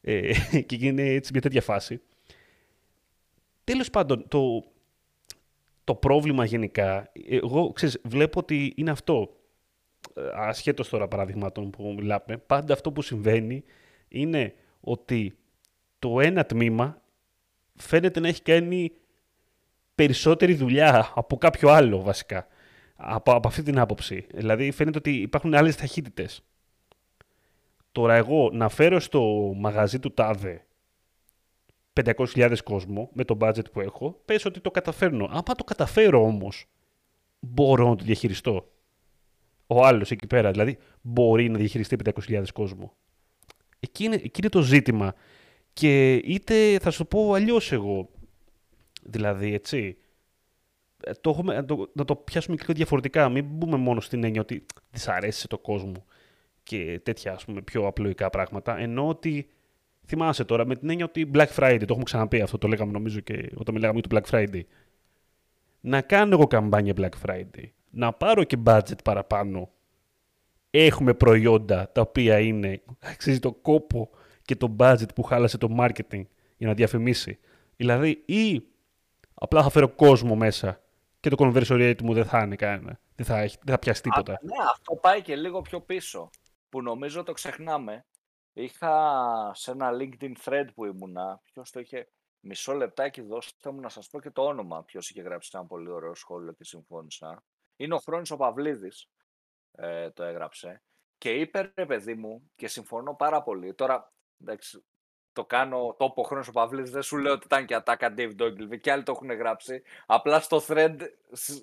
Ε, 0.01 0.31
και 0.67 0.75
γίνεται 0.75 1.13
έτσι 1.13 1.31
μια 1.31 1.41
τέτοια 1.41 1.61
φάση. 1.61 2.01
Τέλος 3.63 3.89
πάντων, 3.89 4.25
το, 4.27 4.63
το 5.83 5.95
πρόβλημα 5.95 6.45
γενικά, 6.45 7.11
εγώ 7.29 7.71
ξέρεις, 7.71 7.99
βλέπω 8.03 8.39
ότι 8.39 8.73
είναι 8.75 8.91
αυτό 8.91 9.38
ασχέτως 10.33 10.89
τώρα 10.89 11.07
παραδειγμάτων 11.07 11.69
που 11.69 11.93
μιλάμε, 11.97 12.37
πάντα 12.45 12.73
αυτό 12.73 12.91
που 12.91 13.01
συμβαίνει 13.01 13.63
είναι 14.07 14.53
ότι 14.79 15.37
το 15.99 16.19
ένα 16.19 16.45
τμήμα 16.45 17.01
φαίνεται 17.75 18.19
να 18.19 18.27
έχει 18.27 18.41
κάνει 18.41 18.91
περισσότερη 19.95 20.53
δουλειά 20.53 21.11
από 21.15 21.37
κάποιο 21.37 21.69
άλλο 21.69 22.01
βασικά. 22.01 22.47
Από, 22.95 23.31
από 23.33 23.47
αυτή 23.47 23.63
την 23.63 23.79
άποψη. 23.79 24.27
Δηλαδή 24.33 24.71
φαίνεται 24.71 24.97
ότι 24.97 25.11
υπάρχουν 25.11 25.53
άλλες 25.53 25.75
ταχύτητες. 25.75 26.43
Τώρα 27.91 28.15
εγώ 28.15 28.49
να 28.53 28.69
φέρω 28.69 28.99
στο 28.99 29.53
μαγαζί 29.55 29.99
του 29.99 30.13
τάδε 30.13 30.65
500.000 32.03 32.55
κόσμο 32.63 33.09
με 33.13 33.23
το 33.23 33.37
budget 33.41 33.71
που 33.71 33.79
έχω, 33.79 34.21
πες 34.25 34.45
ότι 34.45 34.59
το 34.59 34.71
καταφέρνω. 34.71 35.25
Άμα 35.25 35.43
το 35.43 35.63
καταφέρω 35.63 36.23
όμως, 36.23 36.65
μπορώ 37.39 37.89
να 37.89 37.95
το 37.95 38.03
διαχειριστώ 38.03 38.71
ο 39.71 39.85
άλλος 39.85 40.11
εκεί 40.11 40.27
πέρα. 40.27 40.51
Δηλαδή, 40.51 40.77
μπορεί 41.01 41.49
να 41.49 41.57
διαχειριστεί 41.57 41.95
500.000 42.27 42.43
κόσμο. 42.53 42.93
Εκεί 43.79 44.03
είναι, 44.03 44.15
εκεί 44.15 44.39
είναι 44.39 44.49
το 44.49 44.61
ζήτημα. 44.61 45.13
Και 45.73 46.13
είτε 46.13 46.79
θα 46.79 46.91
σου 46.91 47.07
πω 47.07 47.33
αλλιώς 47.33 47.71
εγώ. 47.71 48.09
Δηλαδή, 49.03 49.53
έτσι. 49.53 49.97
ε, 51.03 51.11
το 51.21 51.29
έχουμε, 51.29 51.53
να, 51.53 51.65
το, 51.65 51.89
να 51.93 52.05
το 52.05 52.15
πιάσουμε 52.15 52.55
και 52.55 52.73
διαφορετικά. 52.73 53.29
Μην 53.29 53.45
μπούμε 53.45 53.77
μόνο 53.77 53.99
στην 53.99 54.23
έννοια 54.23 54.41
ότι 54.41 54.65
δυσαρέσει 54.91 55.47
το 55.47 55.57
κόσμο 55.57 56.05
και 56.63 56.99
τέτοια 57.03 57.33
ας 57.33 57.45
πούμε, 57.45 57.61
πιο 57.61 57.87
απλοϊκά 57.87 58.29
πράγματα. 58.29 58.77
Ενώ 58.77 59.07
ότι 59.07 59.49
θυμάσαι 60.05 60.43
τώρα 60.43 60.65
με 60.65 60.75
την 60.75 60.89
έννοια 60.89 61.05
ότι 61.05 61.31
Black 61.33 61.47
Friday, 61.55 61.77
το 61.79 61.85
έχουμε 61.89 62.03
ξαναπεί 62.03 62.41
αυτό, 62.41 62.57
το 62.57 62.67
λέγαμε 62.67 62.91
νομίζω 62.91 63.19
και 63.19 63.51
όταν 63.55 63.73
μιλάγαμε 63.73 63.99
για 63.99 64.09
το 64.09 64.15
Black 64.17 64.35
Friday. 64.35 64.61
Να 65.81 66.01
κάνω 66.01 66.35
εγώ 66.35 66.47
καμπάνια 66.47 66.93
Black 66.97 67.25
Friday. 67.25 67.65
Να 67.89 68.13
πάρω 68.13 68.43
και 68.43 68.57
budget 68.65 69.03
παραπάνω. 69.03 69.69
Έχουμε 70.69 71.13
προϊόντα 71.13 71.91
τα 71.91 72.01
οποία 72.01 72.39
είναι, 72.39 72.81
αξίζει 72.99 73.39
το 73.39 73.53
κόπο 73.53 74.09
και 74.41 74.55
το 74.55 74.75
budget 74.79 75.15
που 75.15 75.23
χάλασε 75.23 75.57
το 75.57 75.75
marketing 75.79 76.23
για 76.57 76.67
να 76.67 76.73
διαφημίσει. 76.73 77.39
Δηλαδή, 77.75 78.23
ή 78.25 78.63
απλά 79.33 79.63
θα 79.63 79.69
φέρω 79.69 79.89
κόσμο 79.89 80.35
μέσα 80.35 80.81
και 81.19 81.29
το 81.29 81.35
conversion 81.39 81.75
rate 81.75 82.01
μου 82.01 82.13
δεν 82.13 82.25
θα 82.25 82.41
είναι 82.41 82.55
κανένα. 82.55 82.99
Δεν 83.15 83.25
θα, 83.25 83.39
έχει, 83.39 83.57
δεν 83.63 83.73
θα 83.73 83.79
πιάσει 83.79 84.01
τίποτα. 84.01 84.39
ναι, 84.41 84.55
αυτό 84.71 84.95
πάει 84.95 85.21
και 85.21 85.35
λίγο 85.35 85.61
πιο 85.61 85.81
πίσω. 85.81 86.29
Που 86.69 86.81
νομίζω 86.81 87.23
το 87.23 87.31
ξεχνάμε. 87.31 88.05
Είχα 88.53 89.51
σε 89.53 89.71
ένα 89.71 89.89
LinkedIn 89.93 90.33
thread 90.45 90.65
που 90.75 90.85
ήμουνα. 90.85 91.41
Ποιος 91.43 91.71
το 91.71 91.79
είχε. 91.79 92.07
Μισό 92.39 92.73
λεπτάκι, 92.73 93.21
δώστε 93.21 93.71
μου 93.71 93.79
να 93.79 93.89
σας 93.89 94.09
πω 94.09 94.19
και 94.19 94.29
το 94.31 94.41
όνομα. 94.41 94.83
Ποιος 94.83 95.09
είχε 95.09 95.21
γράψει 95.21 95.49
ένα 95.53 95.65
πολύ 95.65 95.89
ωραίο 95.89 96.15
σχόλιο 96.15 96.51
και 96.51 96.63
συμφώνησα. 96.63 97.43
Είναι 97.79 97.93
ο 97.93 97.97
Χρόνης 97.97 98.31
ο 98.31 98.37
Παυλίδης. 98.37 99.09
Ε, 99.71 100.09
το 100.09 100.23
έγραψε. 100.23 100.81
Και 101.17 101.33
είπε, 101.33 101.71
ρε 101.75 101.85
παιδί 101.85 102.13
μου, 102.15 102.51
και 102.55 102.67
συμφωνώ 102.67 103.15
πάρα 103.15 103.43
πολύ. 103.43 103.73
Τώρα, 103.73 104.13
εντάξει, 104.41 104.83
το 105.33 105.45
κάνω 105.45 105.95
τόπο 105.97 106.23
χρόνος 106.23 106.47
ο 106.47 106.51
Παυλίδης, 106.51 106.91
δεν 106.91 107.01
σου 107.01 107.17
λέω 107.17 107.33
ότι 107.33 107.45
ήταν 107.45 107.65
και 107.65 107.75
ατάκα 107.75 108.13
Dave 108.17 108.35
Doggleby 108.39 108.79
και 108.81 108.91
άλλοι 108.91 109.03
το 109.03 109.11
έχουν 109.11 109.31
γράψει. 109.31 109.83
Απλά 110.05 110.39
στο 110.39 110.61
thread 110.67 110.97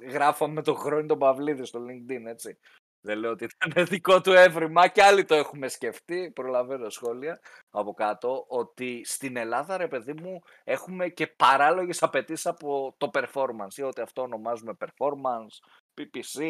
γράφαμε 0.08 0.62
το 0.62 0.74
χρόνο 0.74 1.06
τον 1.06 1.18
Παυλίδη 1.18 1.64
στο 1.64 1.80
LinkedIn, 1.88 2.22
έτσι. 2.26 2.58
Δεν 3.00 3.18
λέω 3.18 3.30
ότι 3.30 3.44
ήταν 3.44 3.86
δικό 3.86 4.20
του 4.20 4.32
έβριμα 4.32 4.88
και 4.88 5.02
άλλοι 5.02 5.24
το 5.24 5.34
έχουμε 5.34 5.68
σκεφτεί, 5.68 6.30
προλαβαίνω 6.34 6.90
σχόλια 6.90 7.40
από 7.70 7.94
κάτω, 7.94 8.44
ότι 8.48 9.02
στην 9.04 9.36
Ελλάδα, 9.36 9.76
ρε 9.76 9.88
παιδί 9.88 10.12
μου, 10.12 10.40
έχουμε 10.64 11.08
και 11.08 11.26
παράλογες 11.26 12.02
απαιτήσεις 12.02 12.46
από 12.46 12.94
το 12.98 13.10
performance 13.12 13.76
ή 13.76 13.82
ότι 13.82 14.00
αυτό 14.00 14.22
ονομάζουμε 14.22 14.76
performance, 14.78 15.70
PPC, 15.94 16.42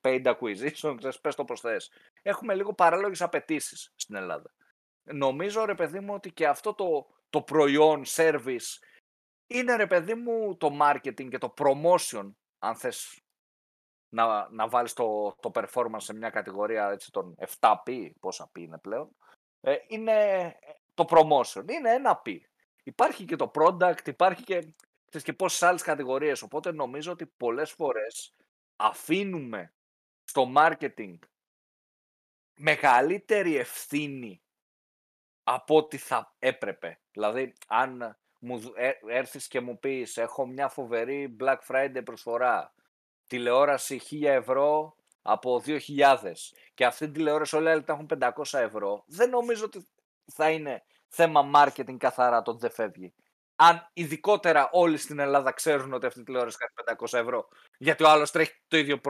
paid 0.00 0.24
acquisition, 0.24 0.94
ξέρεις, 0.96 1.20
πες 1.20 1.34
το 1.34 1.44
πώς 1.44 1.60
θες. 1.60 1.90
Έχουμε 2.22 2.54
λίγο 2.54 2.74
παράλογες 2.74 3.22
απαιτήσεις 3.22 3.92
στην 3.96 4.14
Ελλάδα 4.14 4.52
νομίζω 5.04 5.64
ρε 5.64 5.74
παιδί 5.74 6.00
μου 6.00 6.14
ότι 6.14 6.32
και 6.32 6.46
αυτό 6.46 6.74
το, 6.74 7.06
το 7.30 7.42
προϊόν, 7.42 8.02
service, 8.06 8.78
είναι 9.46 9.76
ρε 9.76 9.86
παιδί 9.86 10.14
μου 10.14 10.56
το 10.56 10.78
marketing 10.80 11.28
και 11.28 11.38
το 11.38 11.54
promotion, 11.56 12.32
αν 12.58 12.76
θες 12.76 13.21
να, 14.12 14.48
να 14.50 14.68
βάλεις 14.68 14.92
το, 14.92 15.36
το 15.40 15.50
performance 15.54 15.96
σε 15.96 16.14
μια 16.14 16.30
κατηγορία 16.30 16.90
έτσι, 16.90 17.10
των 17.10 17.34
7P, 17.60 18.10
πόσα 18.20 18.50
P 18.54 18.58
είναι 18.58 18.78
πλέον, 18.78 19.16
ε, 19.60 19.76
είναι 19.86 20.56
το 20.94 21.04
promotion, 21.08 21.70
είναι 21.70 21.90
ένα 21.90 22.22
P. 22.26 22.36
Υπάρχει 22.82 23.24
και 23.24 23.36
το 23.36 23.50
product, 23.54 24.06
υπάρχει 24.06 24.42
και, 24.42 24.74
και 25.22 25.32
πόσες 25.32 25.62
άλλες 25.62 25.82
κατηγορίες, 25.82 26.42
οπότε 26.42 26.72
νομίζω 26.72 27.12
ότι 27.12 27.26
πολλές 27.26 27.70
φορές 27.70 28.34
αφήνουμε 28.76 29.74
στο 30.24 30.52
marketing 30.56 31.18
μεγαλύτερη 32.54 33.56
ευθύνη 33.56 34.42
από 35.42 35.76
ό,τι 35.76 35.96
θα 35.96 36.34
έπρεπε. 36.38 37.00
Δηλαδή, 37.12 37.52
αν 37.66 38.18
μου 38.40 38.72
ε, 38.74 38.92
έρθεις 39.08 39.48
και 39.48 39.60
μου 39.60 39.78
πεις 39.78 40.16
έχω 40.16 40.46
μια 40.46 40.68
φοβερή 40.68 41.36
Black 41.40 41.58
Friday 41.68 42.00
προσφορά, 42.04 42.74
τηλεόραση 43.36 44.00
1000 44.10 44.22
ευρώ 44.22 44.96
από 45.22 45.62
2.000 45.66 45.78
και 46.74 46.84
αυτή 46.84 47.04
την 47.04 47.12
τηλεόραση 47.12 47.56
όλοι 47.56 47.68
άλλοι 47.68 47.84
έχουν 47.86 48.06
500 48.20 48.30
ευρώ, 48.58 49.04
δεν 49.06 49.30
νομίζω 49.30 49.64
ότι 49.64 49.86
θα 50.32 50.50
είναι 50.50 50.82
θέμα 51.08 51.50
marketing 51.54 51.96
καθαρά 51.96 52.42
το 52.42 52.50
ότι 52.50 52.60
δεν 52.60 52.70
φεύγει 52.70 53.14
αν 53.56 53.90
ειδικότερα 53.92 54.68
όλοι 54.72 54.96
στην 54.96 55.18
Ελλάδα 55.18 55.52
ξέρουν 55.52 55.92
ότι 55.92 56.06
αυτή 56.06 56.20
η 56.20 56.22
τηλεόραση 56.22 56.56
κάνει 56.56 56.98
500 57.10 57.18
ευρώ. 57.18 57.48
Γιατί 57.78 58.04
ο 58.04 58.08
άλλος 58.08 58.30
τρέχει 58.30 58.52
το 58.68 58.76
ίδιο 58.76 59.00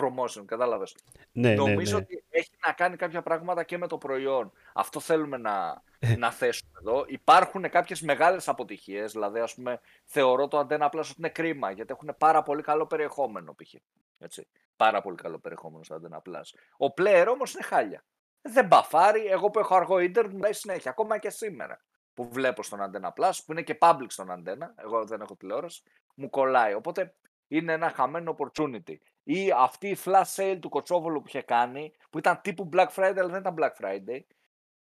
promotion, 0.00 0.44
κατάλαβες; 0.44 0.96
Ναι, 1.32 1.48
ναι, 1.48 1.54
Νομίζω 1.54 1.96
ναι. 1.96 2.02
ότι 2.02 2.21
έχει 2.42 2.56
να 2.66 2.72
κάνει 2.72 2.96
κάποια 2.96 3.22
πράγματα 3.22 3.62
και 3.62 3.78
με 3.78 3.86
το 3.86 3.98
προϊόν. 3.98 4.52
Αυτό 4.72 5.00
θέλουμε 5.00 5.36
να, 5.36 5.82
ε. 5.98 6.16
να 6.16 6.30
θέσουμε 6.30 6.70
εδώ. 6.80 7.04
Υπάρχουν 7.08 7.70
κάποιες 7.70 8.00
μεγάλες 8.00 8.48
αποτυχίες. 8.48 9.12
Δηλαδή, 9.12 9.38
ας 9.38 9.54
πούμε, 9.54 9.80
θεωρώ 10.04 10.48
το 10.48 10.58
Antenna 10.58 10.88
Plus 10.90 10.98
ότι 10.98 11.14
είναι 11.18 11.28
κρίμα 11.28 11.70
γιατί 11.70 11.92
έχουν 11.92 12.14
πάρα 12.18 12.42
πολύ 12.42 12.62
καλό 12.62 12.86
περιεχόμενο 12.86 13.54
π.χ. 13.54 13.74
Έτσι. 14.18 14.48
Πάρα 14.76 15.02
πολύ 15.02 15.16
καλό 15.16 15.38
περιεχόμενο 15.38 15.84
στο 15.84 16.00
Antenna 16.00 16.16
Plus. 16.16 16.42
Ο 16.76 16.94
player 16.96 17.26
όμως 17.28 17.54
είναι 17.54 17.62
χάλια. 17.62 18.04
Δεν 18.42 18.66
μπαφάρει. 18.66 19.26
Εγώ 19.26 19.50
που 19.50 19.58
έχω 19.58 19.74
αργό 19.74 19.98
ίντερνετ 19.98 20.32
μου 20.32 20.38
λέει 20.38 20.52
συνέχεια, 20.52 20.90
ακόμα 20.90 21.18
και 21.18 21.30
σήμερα 21.30 21.80
που 22.14 22.28
βλέπω 22.28 22.62
στον 22.62 22.78
Antenna 22.82 23.08
Plus, 23.08 23.32
που 23.46 23.52
είναι 23.52 23.62
και 23.62 23.78
public 23.80 24.06
στον 24.08 24.28
Antenna, 24.30 24.66
εγώ 24.76 25.04
δεν 25.04 25.20
έχω 25.20 25.36
τηλεόραση, 25.36 25.82
μου 26.14 26.30
κολλάει. 26.30 26.74
Οπότε 26.74 27.14
είναι 27.48 27.72
ένα 27.72 27.90
χαμένο 27.90 28.36
opportunity. 28.38 28.96
Ή 29.22 29.50
αυτή 29.50 29.88
η 29.88 29.96
flash 30.04 30.34
sale 30.36 30.58
του 30.60 30.68
Κοτσόβολου 30.68 31.20
που 31.20 31.28
είχε 31.28 31.42
κάνει, 31.42 31.92
που 32.10 32.18
ήταν 32.18 32.40
τύπου 32.40 32.68
Black 32.72 32.88
Friday, 32.88 33.14
αλλά 33.16 33.28
δεν 33.28 33.40
ήταν 33.40 33.54
Black 33.58 33.72
Friday, 33.80 34.20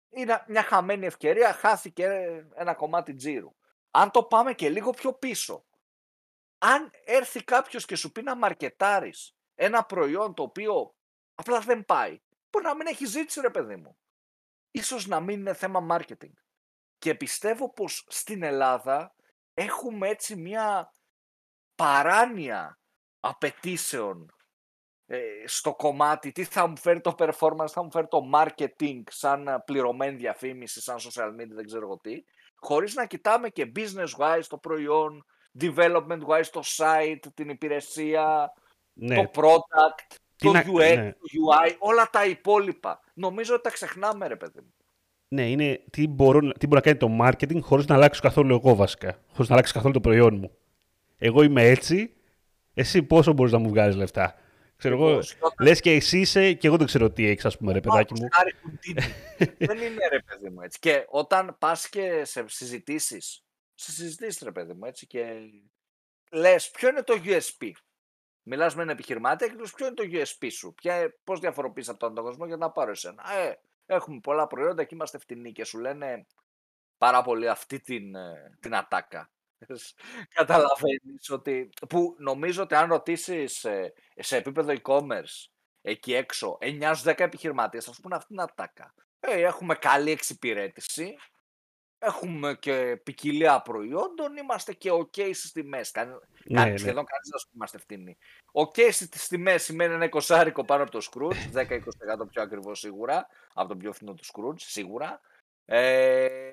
είναι 0.08 0.44
μια 0.46 0.62
χαμένη 0.62 1.06
ευκαιρία, 1.06 1.52
χάθηκε 1.52 2.06
ένα 2.54 2.74
κομμάτι 2.74 3.14
τζίρου. 3.14 3.54
Αν 3.90 4.10
το 4.10 4.24
πάμε 4.24 4.54
και 4.54 4.68
λίγο 4.68 4.90
πιο 4.90 5.12
πίσω, 5.12 5.64
αν 6.58 6.90
έρθει 7.04 7.44
κάποιος 7.44 7.84
και 7.84 7.96
σου 7.96 8.12
πει 8.12 8.22
να 8.22 8.36
μαρκετάρεις 8.36 9.36
ένα 9.54 9.84
προϊόν 9.84 10.34
το 10.34 10.42
οποίο 10.42 10.94
απλά 11.34 11.60
δεν 11.60 11.84
πάει, 11.84 12.20
μπορεί 12.50 12.64
να 12.64 12.74
μην 12.74 12.86
έχεις 12.86 13.10
ζήτηση 13.10 13.40
ρε 13.40 13.50
παιδί 13.50 13.76
μου. 13.76 13.98
Ίσως 14.70 15.06
να 15.06 15.20
μην 15.20 15.38
είναι 15.38 15.54
θέμα 15.54 15.86
marketing. 15.90 16.32
Και 16.98 17.14
πιστεύω 17.14 17.72
πως 17.72 18.06
στην 18.08 18.42
Ελλάδα 18.42 19.14
έχουμε 19.54 20.08
έτσι 20.08 20.36
μια 20.36 20.92
παράνοια 21.74 22.78
απαιτήσεων 23.24 24.32
ε, 25.06 25.18
στο 25.44 25.74
κομμάτι 25.74 26.32
τι 26.32 26.44
θα 26.44 26.66
μου 26.66 26.78
φέρει 26.78 27.00
το 27.00 27.14
performance, 27.18 27.68
θα 27.68 27.82
μου 27.82 27.90
φέρει 27.90 28.06
το 28.06 28.20
marketing 28.34 29.02
σαν 29.08 29.62
πληρωμένη 29.64 30.16
διαφήμιση, 30.16 30.80
σαν 30.80 30.96
social 30.96 31.28
media, 31.40 31.54
δεν 31.54 31.66
ξέρω 31.66 31.82
εγώ 31.82 31.98
τι, 31.98 32.24
χωρίς 32.54 32.94
να 32.94 33.06
κοιτάμε 33.06 33.48
και 33.48 33.72
business-wise 33.76 34.42
το 34.48 34.58
προϊόν, 34.58 35.24
development-wise 35.60 36.46
το 36.52 36.62
site, 36.64 37.20
την 37.34 37.48
υπηρεσία, 37.48 38.52
ναι. 38.92 39.14
το 39.14 39.30
product, 39.34 40.16
το 40.36 40.50
UX, 40.50 40.96
ναι. 40.96 41.12
το 41.12 41.18
UI, 41.18 41.74
όλα 41.78 42.10
τα 42.10 42.26
υπόλοιπα. 42.26 43.00
Νομίζω 43.14 43.54
ότι 43.54 43.62
τα 43.62 43.70
ξεχνάμε 43.70 44.26
ρε 44.26 44.36
παιδί 44.36 44.60
μου. 44.60 44.74
Ναι, 45.28 45.50
είναι 45.50 45.84
τι, 45.90 46.08
μπορώ, 46.08 46.40
τι 46.40 46.66
μπορεί 46.66 46.82
να 46.84 46.92
κάνει 46.92 46.96
το 46.96 47.08
marketing 47.20 47.60
χωρίς 47.60 47.86
να 47.86 47.94
αλλάξω 47.94 48.20
καθόλου 48.20 48.54
εγώ 48.54 48.74
βασικά. 48.74 49.18
Χωρίς 49.28 49.48
να 49.48 49.54
αλλάξεις 49.54 49.74
καθόλου 49.74 49.94
το 49.94 50.00
προϊόν 50.00 50.34
μου. 50.34 50.50
Εγώ 51.18 51.42
είμαι 51.42 51.62
έτσι, 51.62 52.14
εσύ 52.74 53.02
πόσο 53.02 53.32
μπορείς 53.32 53.52
να 53.52 53.58
μου 53.58 53.68
βγάζει 53.68 53.96
λεφτά; 53.96 54.34
Ξέρω 54.76 54.94
εγώ, 54.94 55.20
λες 55.58 55.80
και 55.80 55.90
εσύ 55.90 56.18
είσαι 56.18 56.52
και 56.52 56.66
εγώ 56.66 56.76
δεν 56.76 56.86
ξέρω 56.86 57.10
τι 57.10 57.26
έχεις, 57.26 57.44
ας 57.44 57.56
πούμε, 57.56 57.72
ρε 57.72 57.80
παιδάκι 57.80 58.12
μου. 58.20 58.28
δεν 59.68 59.78
είναι 59.78 60.08
ρε 60.10 60.18
παιδί 60.20 60.50
μου 60.50 60.60
έτσι. 60.60 60.78
Και 60.78 61.04
όταν 61.08 61.56
πας 61.58 61.88
και 61.88 62.24
σε 62.24 62.44
συζητήσεις, 62.48 63.44
σε 63.74 63.90
συζητήσεις 63.90 64.42
ρε 64.42 64.52
παιδί 64.52 64.72
μου 64.72 64.84
έτσι 64.84 65.06
και 65.06 65.50
λες 66.32 66.70
ποιο 66.70 66.88
είναι 66.88 67.02
το 67.02 67.14
USP. 67.24 67.70
Μιλάς 68.42 68.74
με 68.74 68.82
ένα 68.82 68.92
επιχειρημάτη 68.92 69.46
και 69.48 69.54
ποιο 69.76 69.86
είναι 69.86 69.94
το 69.94 70.04
USP 70.06 70.48
σου; 70.50 70.74
Πώς 71.24 71.40
διαφοροποιείς 71.40 71.88
από 71.88 71.98
τον 71.98 72.10
ανταγωνισμό 72.10 72.46
για 72.46 72.56
να 72.56 72.70
πάρω 72.70 72.90
εσένα; 72.90 73.22
Ε, 73.32 73.58
έχουμε 73.86 74.20
πολλά 74.20 74.46
προϊόντα 74.46 74.84
και 74.84 74.94
είμαστε 74.94 75.18
φτηνοί 75.18 75.52
και 75.52 75.64
σου 75.64 75.78
λένε 75.78 76.26
πάρα 76.98 77.22
πολύ 77.22 77.48
αυτή 77.48 77.80
την, 77.80 78.14
ε, 78.14 78.56
την 78.60 78.74
ατάκα. 78.74 79.30
Καταλαβαίνεις 80.34 81.30
ότι. 81.30 81.68
που 81.88 82.14
νομίζω 82.18 82.62
ότι 82.62 82.74
αν 82.74 82.88
ρωτήσεις 82.88 83.58
σε, 83.58 83.92
σε 84.14 84.36
επίπεδο 84.36 84.74
e-commerce 84.82 85.48
εκεί 85.82 86.14
έξω 86.14 86.58
9 86.60 86.94
10 87.04 87.14
επιχειρηματίες, 87.16 87.84
θα 87.84 87.92
σου 87.92 88.00
πούνε 88.00 88.14
αυτή 88.14 88.28
την 88.28 88.40
ατάκα. 88.40 88.94
Ε, 89.20 89.40
έχουμε 89.40 89.74
καλή 89.74 90.10
εξυπηρέτηση. 90.10 91.14
Έχουμε 91.98 92.54
και 92.54 93.00
ποικιλία 93.02 93.62
προϊόντων, 93.62 94.36
είμαστε 94.36 94.72
και 94.72 94.90
ok 94.92 95.34
στις 95.34 95.52
τιμές. 95.52 95.92
Ναι, 95.94 96.64
ναι. 96.64 96.76
Σχεδόν 96.76 97.04
κανείς 97.04 97.28
δεν 97.28 97.52
είμαστε 97.54 97.78
φτηνοί. 97.78 98.18
OK 98.52 98.88
στις 98.90 99.28
τιμές 99.28 99.62
σημαίνει 99.62 99.94
ένα 99.94 100.04
εικοσάρικο 100.04 100.64
πάνω 100.64 100.82
από 100.82 100.90
το 100.90 101.08
Scrooge, 101.10 101.60
10-20% 101.60 102.28
πιο 102.30 102.42
ακριβώς 102.42 102.78
σίγουρα, 102.78 103.26
από 103.54 103.68
τον 103.68 103.78
πιο 103.78 103.92
φθηνό 103.92 104.14
του 104.14 104.24
Scrooge, 104.24 104.60
σίγουρα. 104.60 105.20
Ε, 105.64 106.52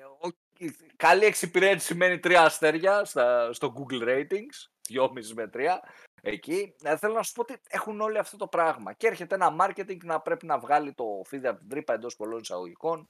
καλή 0.96 1.24
εξυπηρέτηση 1.24 1.86
σημαίνει 1.86 2.18
τρία 2.18 2.42
αστέρια 2.42 3.04
στα, 3.04 3.52
στο 3.52 3.74
Google 3.76 4.08
Ratings, 4.08 4.94
2,5 4.94 5.08
με 5.34 5.50
3. 5.54 5.66
Εκεί 6.22 6.74
ε, 6.82 6.96
θέλω 6.96 7.14
να 7.14 7.22
σου 7.22 7.32
πω 7.32 7.40
ότι 7.40 7.60
έχουν 7.68 8.00
όλοι 8.00 8.18
αυτό 8.18 8.36
το 8.36 8.46
πράγμα. 8.46 8.92
Και 8.92 9.06
έρχεται 9.06 9.34
ένα 9.34 9.56
marketing 9.60 9.98
να 10.04 10.20
πρέπει 10.20 10.46
να 10.46 10.58
βγάλει 10.58 10.92
το 10.92 11.04
φίδι 11.26 11.46
από 11.46 11.58
την 11.58 11.68
τρύπα 11.68 11.94
εντός 11.94 12.16
πολλών 12.16 12.40
εισαγωγικών 12.40 13.08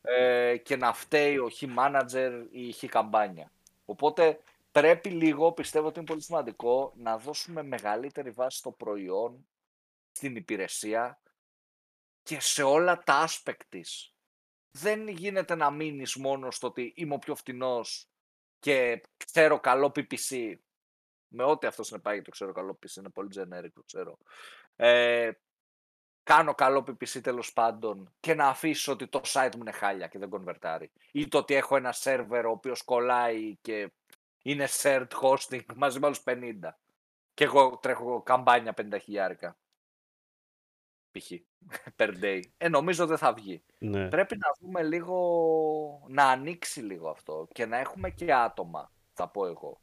ε, 0.00 0.56
και 0.56 0.76
να 0.76 0.92
φταίει 0.92 1.38
ο 1.38 1.48
χι 1.48 1.74
manager 1.78 2.46
ή 2.50 2.68
η 2.68 2.72
χι 2.72 2.88
καμπάνια. 2.88 3.52
Οπότε 3.84 4.40
πρέπει 4.72 5.10
λίγο, 5.10 5.52
πιστεύω 5.52 5.86
ότι 5.86 5.98
είναι 5.98 6.08
πολύ 6.08 6.22
σημαντικό, 6.22 6.92
να 6.96 7.18
δώσουμε 7.18 7.62
μεγαλύτερη 7.62 8.30
βάση 8.30 8.58
στο 8.58 8.70
προϊόν, 8.70 9.46
στην 10.12 10.36
υπηρεσία 10.36 11.20
και 12.22 12.40
σε 12.40 12.62
όλα 12.62 13.02
τα 13.02 13.28
aspect 13.28 13.60
της. 13.68 14.13
Δεν 14.78 15.08
γίνεται 15.08 15.54
να 15.54 15.70
μείνεις 15.70 16.16
μόνος 16.16 16.56
στο 16.56 16.66
ότι 16.66 16.92
είμαι 16.96 17.14
ο 17.14 17.18
πιο 17.18 17.34
φτηνός 17.34 18.08
και 18.58 19.02
ξέρω 19.26 19.60
καλό 19.60 19.86
PPC. 19.86 20.54
Με 21.28 21.44
ό,τι 21.44 21.66
αυτό 21.66 21.82
συνεπάγεται 21.82 22.24
το 22.24 22.30
ξέρω 22.30 22.52
καλό 22.52 22.78
PPC, 22.78 22.96
είναι 22.96 23.08
πολύ 23.08 23.28
generic, 23.34 23.70
το 23.74 23.82
ξέρω. 23.82 24.18
Ε, 24.76 25.30
κάνω 26.22 26.54
καλό 26.54 26.78
PPC 26.78 27.20
τέλος 27.22 27.52
πάντων 27.52 28.14
και 28.20 28.34
να 28.34 28.48
αφήσω 28.48 28.92
ότι 28.92 29.08
το 29.08 29.20
site 29.24 29.50
μου 29.54 29.60
είναι 29.60 29.72
χάλια 29.72 30.06
και 30.06 30.18
δεν 30.18 30.28
κονβερτάρει. 30.28 30.92
Ή 31.12 31.28
το 31.28 31.38
ότι 31.38 31.54
έχω 31.54 31.76
ένα 31.76 31.92
σερβερ 31.92 32.46
ο 32.46 32.50
οποίος 32.50 32.82
κολλάει 32.82 33.56
και 33.56 33.92
είναι 34.42 34.68
shared 34.82 35.08
hosting 35.22 35.64
μαζί 35.76 35.98
με 35.98 36.06
άλλους 36.06 36.22
50. 36.24 36.76
Και 37.34 37.44
εγώ 37.44 37.78
τρέχω 37.82 38.22
καμπάνια 38.22 38.74
50 38.76 38.98
χιλιάρικα. 39.00 39.56
Π.χ. 41.18 41.32
per 41.96 42.10
day. 42.22 42.40
Ε, 42.56 42.68
νομίζω 42.68 43.06
δεν 43.06 43.18
θα 43.18 43.32
βγει. 43.32 43.62
Ναι. 43.78 44.08
Πρέπει 44.08 44.36
να 44.36 44.48
δούμε 44.60 44.82
λίγο, 44.82 46.06
να 46.08 46.24
ανοίξει 46.24 46.80
λίγο 46.80 47.08
αυτό 47.08 47.48
και 47.52 47.66
να 47.66 47.76
έχουμε 47.76 48.10
και 48.10 48.34
άτομα, 48.34 48.92
θα 49.12 49.28
πω 49.28 49.46
εγώ, 49.46 49.80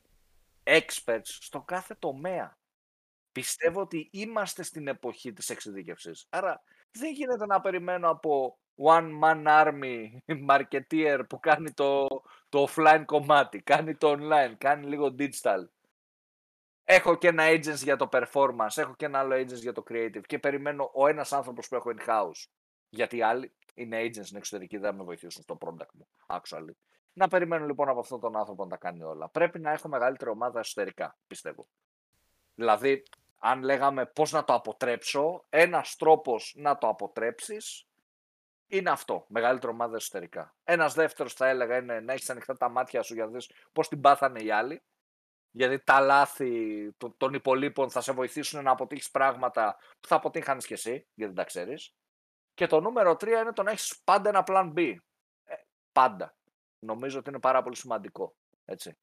experts 0.64 1.22
στο 1.24 1.62
κάθε 1.62 1.96
τομέα. 2.00 2.58
Πιστεύω 3.32 3.82
ότι 3.82 4.10
είμαστε 4.12 4.64
στην 4.64 4.88
εποχή 4.88 5.34
της 5.34 5.50
εξειδίκευσης. 5.50 6.26
Άρα 6.30 6.64
δεν 6.92 7.14
γίνεται 7.14 7.46
να 7.46 7.62
περιμένω 7.62 8.10
από 8.10 8.58
one 8.76 9.10
man 9.24 9.46
army 9.48 10.08
marketeer 10.50 11.22
που 11.30 11.40
κάνει 11.40 11.72
το, 11.72 12.08
το 12.50 12.68
offline 12.70 13.04
κομμάτι, 13.06 13.62
κάνει 13.62 13.96
το 13.96 14.16
online, 14.20 14.54
κάνει 14.58 14.88
λίγο 14.88 15.16
digital. 15.20 15.68
Έχω 16.84 17.16
και 17.16 17.28
ένα 17.28 17.44
agents 17.48 17.84
για 17.84 17.96
το 17.96 18.10
performance, 18.12 18.76
έχω 18.76 18.96
και 18.96 19.06
ένα 19.06 19.20
άλλο 19.20 19.36
agents 19.36 19.62
για 19.62 19.74
το 19.74 19.84
creative 19.90 20.22
και 20.26 20.40
περιμένω 20.40 20.92
ο 20.94 21.08
ένας 21.08 21.34
άνθρωπος 21.34 21.68
που 21.68 21.76
έχω 21.76 21.92
in-house. 21.98 22.50
Γιατί 22.90 23.18
οι 23.18 23.22
άλλοι 23.22 23.54
είναι 23.74 24.02
agents 24.02 24.26
στην 24.26 24.38
εξωτερική, 24.38 24.78
δεν 24.78 24.96
με 24.96 25.04
βοηθήσουν 25.04 25.44
στο 25.44 25.58
product 25.62 25.92
μου, 25.94 26.08
actually. 26.28 26.74
Να 27.14 27.28
περιμένω 27.28 27.66
λοιπόν 27.66 27.90
από 27.90 28.00
αυτόν 28.00 28.20
τον 28.20 28.38
άνθρωπο 28.38 28.64
να 28.64 28.70
τα 28.70 28.78
κάνει 28.78 29.04
όλα. 29.04 29.30
Πρέπει 29.30 29.60
να 29.60 29.72
έχω 29.72 29.88
μεγαλύτερη 29.88 30.32
ομάδα 30.32 30.60
εσωτερικά, 30.60 31.18
πιστεύω. 31.28 31.68
Δηλαδή, 32.56 33.04
αν 33.38 33.64
λέγαμε 33.64 34.06
πώς 34.06 34.32
να 34.32 34.44
το 34.44 34.54
αποτρέψω, 34.54 35.46
ένας 35.50 35.96
τρόπος 35.96 36.54
να 36.58 36.78
το 36.78 36.88
αποτρέψεις 36.88 37.88
είναι 38.68 38.90
αυτό, 38.90 39.26
μεγαλύτερη 39.28 39.72
ομάδα 39.72 39.96
εσωτερικά. 39.96 40.56
Ένας 40.64 40.94
δεύτερος 40.94 41.34
θα 41.34 41.48
έλεγα 41.48 41.78
είναι 41.78 42.00
να 42.00 42.14
έχεις 42.14 42.30
ανοιχτά 42.30 42.58
τα 42.58 42.70
μάτια 42.70 43.02
σου 43.02 43.14
για 43.14 43.26
να 43.26 43.32
δεις 43.32 43.52
πώς 43.74 43.88
την 43.88 44.02
πάθανε 44.02 44.40
οι 44.40 44.52
άλλοι. 44.52 44.82
Γιατί 45.52 45.80
τα 45.80 46.00
λάθη 46.00 46.92
των 47.18 47.34
υπολείπων 47.34 47.90
θα 47.90 48.02
σε 48.02 48.12
βοηθήσουν 48.12 48.64
να 48.64 48.72
αποτύχεις 48.72 49.12
πράγματα 49.12 49.78
που 50.00 50.08
θα 50.08 50.16
αποτύχανες 50.16 50.66
και 50.66 50.74
εσύ, 50.74 50.92
γιατί 50.92 51.34
δεν 51.34 51.36
τα 51.36 51.44
ξέρεις. 51.44 51.94
Και 52.54 52.68
το 52.68 52.80
νούμερο 52.80 53.16
τρία 53.16 53.40
είναι 53.40 53.54
το 53.54 53.64
να 53.64 53.72
έχεις 53.72 54.02
πάντα 54.04 54.30
ένα 54.30 54.44
plan 54.48 54.74
B. 54.74 54.96
Ε, 55.46 55.56
πάντα. 55.92 56.36
Νομίζω 56.80 57.20
ότι 57.20 57.30
είναι 57.30 57.40
πάρα 57.40 57.64
πολύ 57.64 57.76
σημαντικό. 57.76 58.36
Έτσι. 58.66 58.98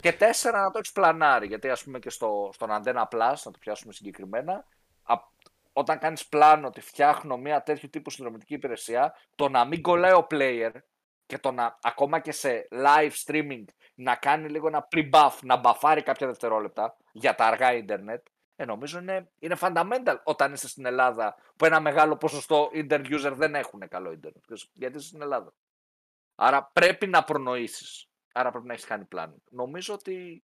Και 0.00 0.12
τέσσερα 0.12 0.60
να 0.60 0.70
το 0.70 0.78
έχεις 0.78 0.92
πλανάρει. 0.92 1.46
Γιατί 1.46 1.68
ας 1.68 1.84
πούμε 1.84 1.98
και 1.98 2.10
στο, 2.10 2.50
στον 2.52 2.68
Antenna 2.72 3.04
Plus, 3.10 3.34
να 3.44 3.50
το 3.50 3.58
πιάσουμε 3.58 3.92
συγκεκριμένα, 3.92 4.66
α, 5.02 5.14
όταν 5.72 5.98
κάνεις 5.98 6.26
πλάνο 6.28 6.66
ότι 6.66 6.80
φτιάχνω 6.80 7.36
μια 7.36 7.62
τέτοιου 7.62 7.88
τύπου 7.88 8.10
συνδρομητική 8.10 8.54
υπηρεσία, 8.54 9.16
το 9.34 9.48
να 9.48 9.64
μην 9.64 9.82
κολλάει 9.82 10.12
ο 10.12 10.26
player 10.30 10.72
και 11.26 11.38
το 11.38 11.52
να 11.52 11.78
ακόμα 11.82 12.18
και 12.18 12.32
σε 12.32 12.68
live 12.70 13.12
streaming 13.24 13.64
να 14.00 14.16
κάνει 14.16 14.48
λίγο 14.48 14.66
ένα 14.66 14.88
pre-buff, 14.90 15.32
να 15.42 15.56
μπαφάρει 15.56 16.02
κάποια 16.02 16.26
δευτερόλεπτα 16.26 16.96
για 17.12 17.34
τα 17.34 17.44
αργά 17.44 17.74
ίντερνετ, 17.74 18.26
ε, 18.56 18.64
νομίζω 18.64 18.98
είναι, 18.98 19.30
είναι 19.38 19.56
fundamental 19.60 20.16
όταν 20.24 20.52
είσαι 20.52 20.68
στην 20.68 20.84
Ελλάδα 20.84 21.36
που 21.56 21.64
ένα 21.64 21.80
μεγάλο 21.80 22.16
ποσοστό 22.16 22.70
internet 22.74 23.06
user 23.06 23.32
δεν 23.34 23.54
έχουν 23.54 23.88
καλό 23.88 24.12
ίντερνετ. 24.12 24.44
Γιατί 24.72 24.96
είσαι 24.96 25.06
στην 25.06 25.22
Ελλάδα. 25.22 25.52
Άρα 26.34 26.70
πρέπει 26.72 27.06
να 27.06 27.24
προνοήσεις. 27.24 28.08
Άρα 28.32 28.50
πρέπει 28.50 28.66
να 28.66 28.72
έχεις 28.72 28.84
κάνει 28.84 29.04
πλάνο. 29.04 29.34
Νομίζω 29.50 29.94
ότι 29.94 30.42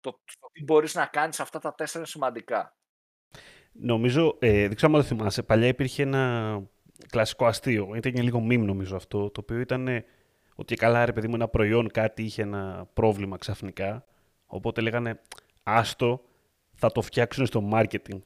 το, 0.00 0.10
το 0.40 0.48
τι 0.52 0.62
μπορείς 0.62 0.94
να 0.94 1.06
κάνεις 1.06 1.40
αυτά 1.40 1.58
τα 1.58 1.74
τέσσερα 1.74 1.98
είναι 1.98 2.06
σημαντικά. 2.06 2.76
Νομίζω, 3.72 4.36
ε, 4.40 4.66
δεν 4.66 4.74
ξέρω 4.74 4.92
αν 4.92 5.00
το 5.00 5.06
θυμάσαι, 5.06 5.42
παλιά 5.42 5.66
υπήρχε 5.66 6.02
ένα 6.02 6.62
κλασικό 7.10 7.46
αστείο. 7.46 7.94
Ήταν 7.94 8.22
λίγο 8.22 8.38
meme 8.38 8.64
νομίζω 8.64 8.96
αυτό, 8.96 9.30
το 9.30 9.40
οποίο 9.40 9.58
ήταν 9.58 10.04
ότι 10.56 10.74
καλά 10.74 11.04
ρε 11.04 11.12
παιδί 11.12 11.28
μου 11.28 11.34
ένα 11.34 11.48
προϊόν 11.48 11.90
κάτι 11.90 12.22
είχε 12.22 12.42
ένα 12.42 12.88
πρόβλημα 12.92 13.38
ξαφνικά, 13.38 14.04
οπότε 14.46 14.80
λέγανε 14.80 15.20
άστο 15.62 16.20
θα 16.74 16.92
το 16.92 17.02
φτιάξουν 17.02 17.46
στο 17.46 17.68
marketing. 17.72 18.22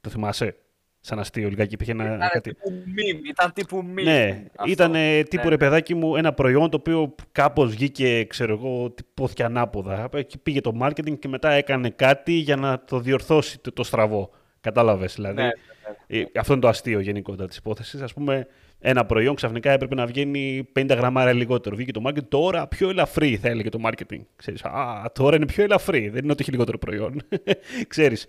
Το 0.00 0.10
θυμάσαι; 0.10 0.56
σαν 1.00 1.18
αστείο 1.18 1.48
λιγάκι. 1.48 1.74
Υπήρχε 1.74 1.92
ένα, 1.92 2.04
ήταν, 2.04 2.28
κάτι... 2.32 2.50
τύπου 2.50 2.70
meme, 2.70 3.28
ήταν 3.28 3.52
τύπου 3.52 3.78
meme. 3.78 4.02
Ναι, 4.04 4.44
ήταν 4.66 4.92
τύπου 5.28 5.44
ναι. 5.44 5.48
ρε 5.48 5.56
παιδάκι 5.56 5.94
μου 5.94 6.16
ένα 6.16 6.32
προϊόν 6.32 6.70
το 6.70 6.76
οποίο 6.76 7.14
κάπως 7.32 7.70
βγήκε, 7.70 8.24
ξέρω 8.24 8.52
εγώ, 8.52 8.90
τυπώθηκε 8.90 9.44
ανάποδα. 9.44 10.08
Και 10.26 10.38
πήγε 10.38 10.60
το 10.60 10.78
marketing 10.82 11.18
και 11.18 11.28
μετά 11.28 11.50
έκανε 11.50 11.90
κάτι 11.90 12.32
για 12.32 12.56
να 12.56 12.84
το 12.84 13.00
διορθώσει 13.00 13.58
το, 13.58 13.72
το 13.72 13.82
στραβό. 13.82 14.30
Κατάλαβες, 14.60 15.14
δηλαδή; 15.14 15.34
Ναι, 15.34 15.42
ναι, 15.42 16.18
ναι. 16.18 16.24
Αυτό 16.34 16.52
είναι 16.52 16.62
το 16.62 16.68
αστείο 16.68 17.00
γενικότερα 17.00 17.48
της 17.48 17.56
υπόθεσης. 17.56 18.02
Α 18.02 18.06
πούμε, 18.14 18.46
ένα 18.78 19.06
προϊόν 19.06 19.34
ξαφνικά 19.34 19.70
έπρεπε 19.70 19.94
να 19.94 20.06
βγαίνει 20.06 20.68
50 20.78 20.88
γραμμάρια 20.88 21.32
λιγότερο. 21.32 21.76
Βγήκε 21.76 21.92
το 21.92 22.02
marketing, 22.06 22.28
τώρα 22.28 22.66
πιο 22.66 22.88
ελαφρύ 22.88 23.36
θα 23.36 23.48
έλεγε 23.48 23.68
το 23.68 23.78
marketing. 23.84 24.20
Ξέρεις, 24.36 24.64
α, 24.64 25.10
τώρα 25.14 25.36
είναι 25.36 25.46
πιο 25.46 25.62
ελαφρύ, 25.62 26.08
δεν 26.08 26.22
είναι 26.22 26.32
ότι 26.32 26.42
έχει 26.42 26.50
λιγότερο 26.50 26.78
προϊόν. 26.78 27.22
Ξέρεις, 27.88 28.26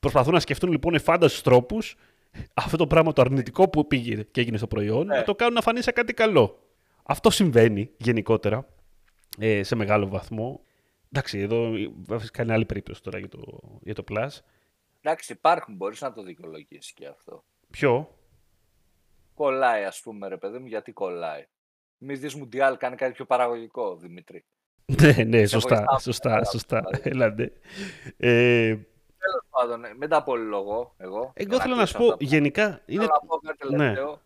προσπαθούν 0.00 0.32
να 0.32 0.40
σκεφτούν 0.40 0.70
λοιπόν 0.70 0.94
εφάνταστους 0.94 1.42
τρόπους 1.42 1.96
αυτό 2.54 2.76
το 2.76 2.86
πράγμα 2.86 3.12
το 3.12 3.22
αρνητικό 3.22 3.68
που 3.68 3.86
πήγε 3.86 4.22
και 4.30 4.40
έγινε 4.40 4.56
στο 4.56 4.66
προϊόν 4.66 5.06
ναι. 5.06 5.16
να 5.16 5.22
το 5.22 5.34
κάνουν 5.34 5.54
να 5.54 5.60
φανεί 5.60 5.82
σαν 5.82 5.94
κάτι 5.94 6.14
καλό. 6.14 6.58
Αυτό 7.02 7.30
συμβαίνει 7.30 7.90
γενικότερα 7.96 8.66
ε, 9.38 9.62
σε 9.62 9.74
μεγάλο 9.74 10.08
βαθμό. 10.08 10.60
Εντάξει, 11.12 11.38
εδώ 11.38 11.72
βασικά 12.06 12.42
είναι 12.42 12.52
άλλη 12.52 12.64
περίπτωση 12.64 13.02
τώρα 13.02 13.18
για 13.18 13.28
το, 13.28 13.40
για 13.80 13.94
το 13.94 14.04
Plus. 14.10 14.28
Εντάξει, 15.00 15.32
υπάρχουν, 15.32 15.74
μπορείς 15.74 16.00
να 16.00 16.12
το 16.12 16.22
δικαιολογήσεις 16.22 16.92
και 16.92 17.06
αυτό. 17.06 17.44
Ποιο; 17.70 18.16
Κολλάει, 19.34 19.84
ας 19.84 20.00
πούμε, 20.00 20.28
ρε 20.28 20.36
παιδί 20.36 20.58
μου, 20.58 20.66
γιατί 20.66 20.92
κολλάει. 20.92 21.46
Μη 21.98 22.14
δεις 22.14 22.34
Μουντιάλ, 22.34 22.76
κάνει 22.76 22.96
κάτι 22.96 23.12
πιο 23.12 23.24
παραγωγικό, 23.24 23.96
Δημήτρη. 23.96 24.44
ναι, 25.02 25.24
ναι, 25.24 25.46
σωστά, 25.46 25.84
σωστά, 26.00 26.44
σωστά. 26.44 26.82
Έλατε. 27.02 27.52
Ε, 28.16 28.76
Τέλος 29.22 29.44
πάντων, 29.50 29.80
ναι, 29.80 29.94
μην 29.98 30.08
τα 30.08 30.24
λόγο 30.48 30.94
εγώ. 30.96 31.32
Εγώ 31.34 31.60
θέλω 31.60 31.74
να 31.74 31.86
σου 31.86 31.98
πω, 31.98 32.16
γενικά. 32.18 32.82
Είναι... 32.86 33.00
Θέλω 33.00 33.18
να 33.22 33.26
πω 33.26 33.36
κάτι 33.36 33.68
ναι. 33.70 33.76
τελευταίο. 33.76 34.10
Ναι. 34.10 34.16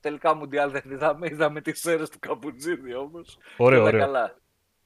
Τελικά 0.00 0.34
Μουντιάλ 0.34 0.70
δεν 0.70 0.82
είδαμε, 0.90 1.26
είδαμε 1.30 1.60
τις 1.60 1.84
αίρε 1.84 2.02
του 2.02 2.18
Καπουτζίδη 2.18 2.94
όμως. 2.94 3.38
Ωραίο, 3.56 3.82
ωραίο. 3.82 4.00
Καλά. 4.00 4.38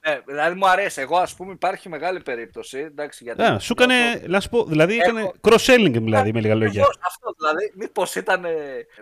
Ναι, 0.07 0.21
δηλαδή 0.27 0.59
μου 0.59 0.69
αρέσει. 0.69 1.01
Εγώ, 1.01 1.17
ας 1.17 1.35
πούμε, 1.35 1.53
υπάρχει 1.53 1.89
μεγάλη 1.89 2.21
περίπτωση. 2.21 2.79
Εντάξει, 2.79 3.25
γιατί 3.25 3.43
yeah, 3.45 3.57
σου 3.61 3.75
έκανε, 3.79 4.25
να 4.27 4.41
σου 4.41 4.49
πω, 4.49 4.65
δηλαδή 4.65 4.99
Έχω... 4.99 5.19
έκανε 5.19 5.33
cross-selling, 5.41 5.93
δηλαδή, 5.93 6.33
με 6.33 6.41
λίγα 6.41 6.55
λόγια. 6.55 6.87
Αυτό, 7.07 7.33
δηλαδή, 7.39 7.73
μήπως 7.75 8.15
ήταν, 8.15 8.45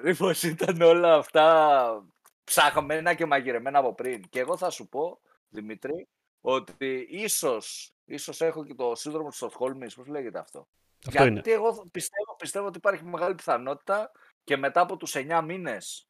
μήπως 0.04 0.42
ήταν 0.42 0.80
όλα 0.80 1.14
αυτά 1.14 2.04
ψαχμένα 2.44 3.14
και 3.14 3.26
μαγειρεμένα 3.26 3.78
από 3.78 3.94
πριν. 3.94 4.28
Και 4.28 4.40
εγώ 4.40 4.56
θα 4.56 4.70
σου 4.70 4.88
πω, 4.88 5.20
Δημήτρη, 5.48 6.08
ότι 6.40 7.06
ίσως 7.10 7.94
Ίσως 8.10 8.40
έχω 8.40 8.64
και 8.64 8.74
το 8.74 8.94
σύνδρομο 8.94 9.28
της 9.28 9.36
Στοκχόλμης, 9.36 9.94
πώς 9.94 10.06
λέγεται 10.06 10.38
αυτό; 10.38 10.68
αυτό 11.06 11.26
Γιατί 11.26 11.52
εγώ 11.52 11.88
πιστεύω, 11.90 12.36
πιστεύω 12.38 12.66
ότι 12.66 12.78
υπάρχει 12.78 13.04
μεγάλη 13.04 13.34
πιθανότητα 13.34 14.10
και 14.44 14.56
μετά 14.56 14.80
από 14.80 14.96
τους 14.96 15.14
9 15.16 15.42
μήνες 15.44 16.08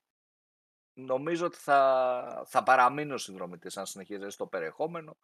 νομίζω 0.95 1.47
ότι 1.47 1.57
θα, 1.57 2.45
θα 2.47 2.63
παραμείνει 2.63 3.13
ο 3.13 3.19
συνδρομητής 3.19 3.77
αν 3.77 3.87
συνεχίζεις 3.87 4.37
το 4.37 4.47
περιεχόμενο. 4.47 5.17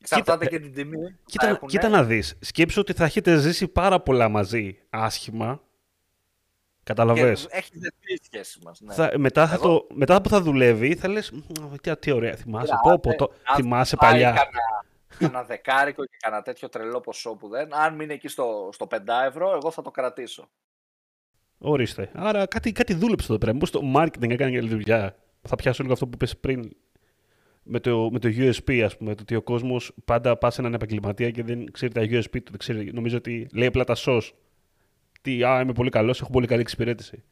Εξαρτάται 0.00 0.46
και 0.46 0.58
την 0.58 0.74
τιμή. 0.74 1.16
Κοίτα, 1.24 1.60
κοίτα 1.66 1.88
να 1.88 2.04
δεις. 2.04 2.38
Σκέψου 2.40 2.80
ότι 2.80 2.92
θα 2.92 3.04
έχετε 3.04 3.36
ζήσει 3.36 3.68
πάρα 3.68 4.00
πολλά 4.00 4.28
μαζί 4.28 4.78
άσχημα. 4.90 5.62
Καταλαβες; 6.82 7.46
Έχει 7.50 7.78
δεθεί 7.78 8.24
σχέση 8.24 8.58
μας. 8.64 8.80
Ναι. 8.80 8.94
Θα, 8.94 9.12
μετά, 9.16 9.46
θα 9.46 9.58
το, 9.58 9.86
μετά 9.94 10.20
που 10.20 10.28
θα 10.28 10.40
δουλεύει 10.40 10.94
θα 10.94 11.08
λες 11.08 11.32
τι, 11.80 11.96
τι 11.96 12.10
ωραία 12.10 12.36
θυμάσαι. 12.36 12.78
Πω, 12.82 12.98
πω, 12.98 13.14
το, 13.14 13.32
θυμάσαι 13.54 13.96
παλιά 13.96 14.48
ένα 15.18 15.42
δεκάρικο 15.42 16.04
και 16.04 16.16
κανένα 16.20 16.42
τέτοιο 16.42 16.68
τρελό 16.68 17.00
ποσό 17.00 17.34
που 17.34 17.48
δεν. 17.48 17.74
Αν 17.74 17.94
μείνει 17.94 18.14
εκεί 18.14 18.28
στο, 18.28 18.68
στο 18.72 18.86
5 18.90 18.98
ευρώ, 19.26 19.52
εγώ 19.52 19.70
θα 19.70 19.82
το 19.82 19.90
κρατήσω. 19.90 20.48
Ορίστε. 21.58 22.10
Άρα 22.12 22.46
κάτι, 22.46 22.72
κάτι 22.72 22.94
δούλεψε 22.94 23.26
εδώ 23.30 23.38
πέρα. 23.38 23.52
Μήπως 23.52 23.70
το 23.70 23.80
marketing 23.96 24.30
έκανε 24.30 24.50
καλή 24.50 24.68
δουλειά. 24.68 25.16
Θα 25.42 25.56
πιάσω 25.56 25.82
λίγο 25.82 25.94
αυτό 25.94 26.06
που 26.06 26.12
είπες 26.14 26.36
πριν 26.36 26.70
με 27.62 27.80
το, 27.80 28.10
με 28.12 28.18
το 28.18 28.28
USP, 28.32 28.80
ας 28.84 28.96
πούμε. 28.96 29.14
Το 29.14 29.22
ότι 29.22 29.34
ο 29.34 29.42
κόσμος 29.42 29.92
πάντα 30.04 30.36
πά 30.36 30.50
σε 30.50 30.60
έναν 30.60 30.74
επαγγελματία 30.74 31.30
και 31.30 31.42
δεν 31.42 31.72
ξέρει 31.72 31.92
τα 31.92 32.00
USP 32.00 32.30
του. 32.30 32.50
Δεν 32.50 32.58
ξέρει. 32.58 32.92
Νομίζω 32.92 33.16
ότι 33.16 33.46
λέει 33.52 33.66
απλά 33.66 33.84
τα 33.84 33.96
SOS. 33.96 34.20
Τι, 35.20 35.44
α, 35.44 35.60
είμαι 35.60 35.72
πολύ 35.72 35.90
καλός, 35.90 36.20
έχω 36.20 36.30
πολύ 36.30 36.46
καλή 36.46 36.60
εξυπηρέτηση. 36.60 37.22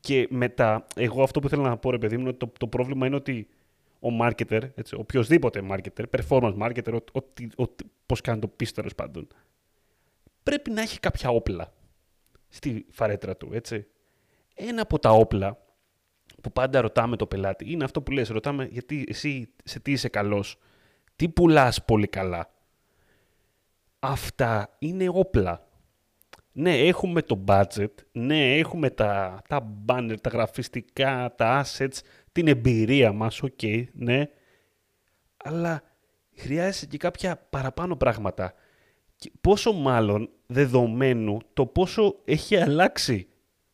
Και 0.00 0.26
μετά, 0.30 0.86
εγώ 0.96 1.22
αυτό 1.22 1.40
που 1.40 1.46
ήθελα 1.46 1.68
να 1.68 1.76
πω, 1.76 1.90
ρε 1.90 1.98
παιδί 1.98 2.16
μου, 2.16 2.34
το, 2.34 2.52
το 2.58 2.66
πρόβλημα 2.66 3.06
είναι 3.06 3.16
ότι 3.16 3.48
ο 4.00 4.08
marketer, 4.22 4.60
έτσι, 4.74 4.94
οποιοδήποτε 4.94 5.62
marketer, 5.70 6.04
performance 6.18 6.56
marketer, 6.58 6.92
ο, 7.12 7.20
ο, 7.20 7.62
ο, 7.62 7.74
πώς 8.06 8.20
κάνει 8.20 8.40
το 8.40 8.48
πίσω 8.48 8.72
τέλο 8.72 8.90
πάντων, 8.96 9.26
πρέπει 10.42 10.70
να 10.70 10.80
έχει 10.80 11.00
κάποια 11.00 11.30
όπλα 11.30 11.72
στη 12.50 12.86
φαρέτρα 12.90 13.36
του, 13.36 13.50
έτσι. 13.52 13.86
Ένα 14.54 14.82
από 14.82 14.98
τα 14.98 15.10
όπλα 15.10 15.58
που 16.42 16.52
πάντα 16.52 16.80
ρωτάμε 16.80 17.16
το 17.16 17.26
πελάτη 17.26 17.70
είναι 17.72 17.84
αυτό 17.84 18.02
που 18.02 18.10
λες, 18.10 18.28
ρωτάμε 18.28 18.64
γιατί 18.64 19.04
εσύ 19.08 19.52
σε 19.64 19.80
τι 19.80 19.92
είσαι 19.92 20.08
καλός, 20.08 20.58
τι 21.16 21.28
πουλάς 21.28 21.84
πολύ 21.84 22.06
καλά; 22.06 22.50
Αυτά 23.98 24.76
είναι 24.78 25.08
όπλα. 25.08 25.68
Ναι, 26.52 26.78
έχουμε 26.78 27.22
το 27.22 27.44
budget, 27.46 27.92
ναι, 28.12 28.58
έχουμε 28.58 28.90
τα, 28.90 29.42
τα 29.48 29.76
banner, 29.86 30.16
τα 30.20 30.30
γραφιστικά, 30.30 31.34
τα 31.36 31.64
assets, 31.64 31.98
την 32.32 32.48
εμπειρία 32.48 33.12
μας, 33.12 33.42
OK, 33.42 33.58
okay, 33.62 33.84
ναι, 33.92 34.28
αλλά 35.36 35.82
χρειάζεται 36.36 36.86
και 36.86 36.96
κάποια 36.96 37.46
παραπάνω 37.50 37.96
πράγματα. 37.96 38.54
Και 39.16 39.32
πόσο 39.40 39.72
μάλλον 39.72 40.30
δεδομένου 40.50 41.38
το 41.52 41.66
πόσο 41.66 42.16
έχει 42.24 42.56
αλλάξει 42.56 43.26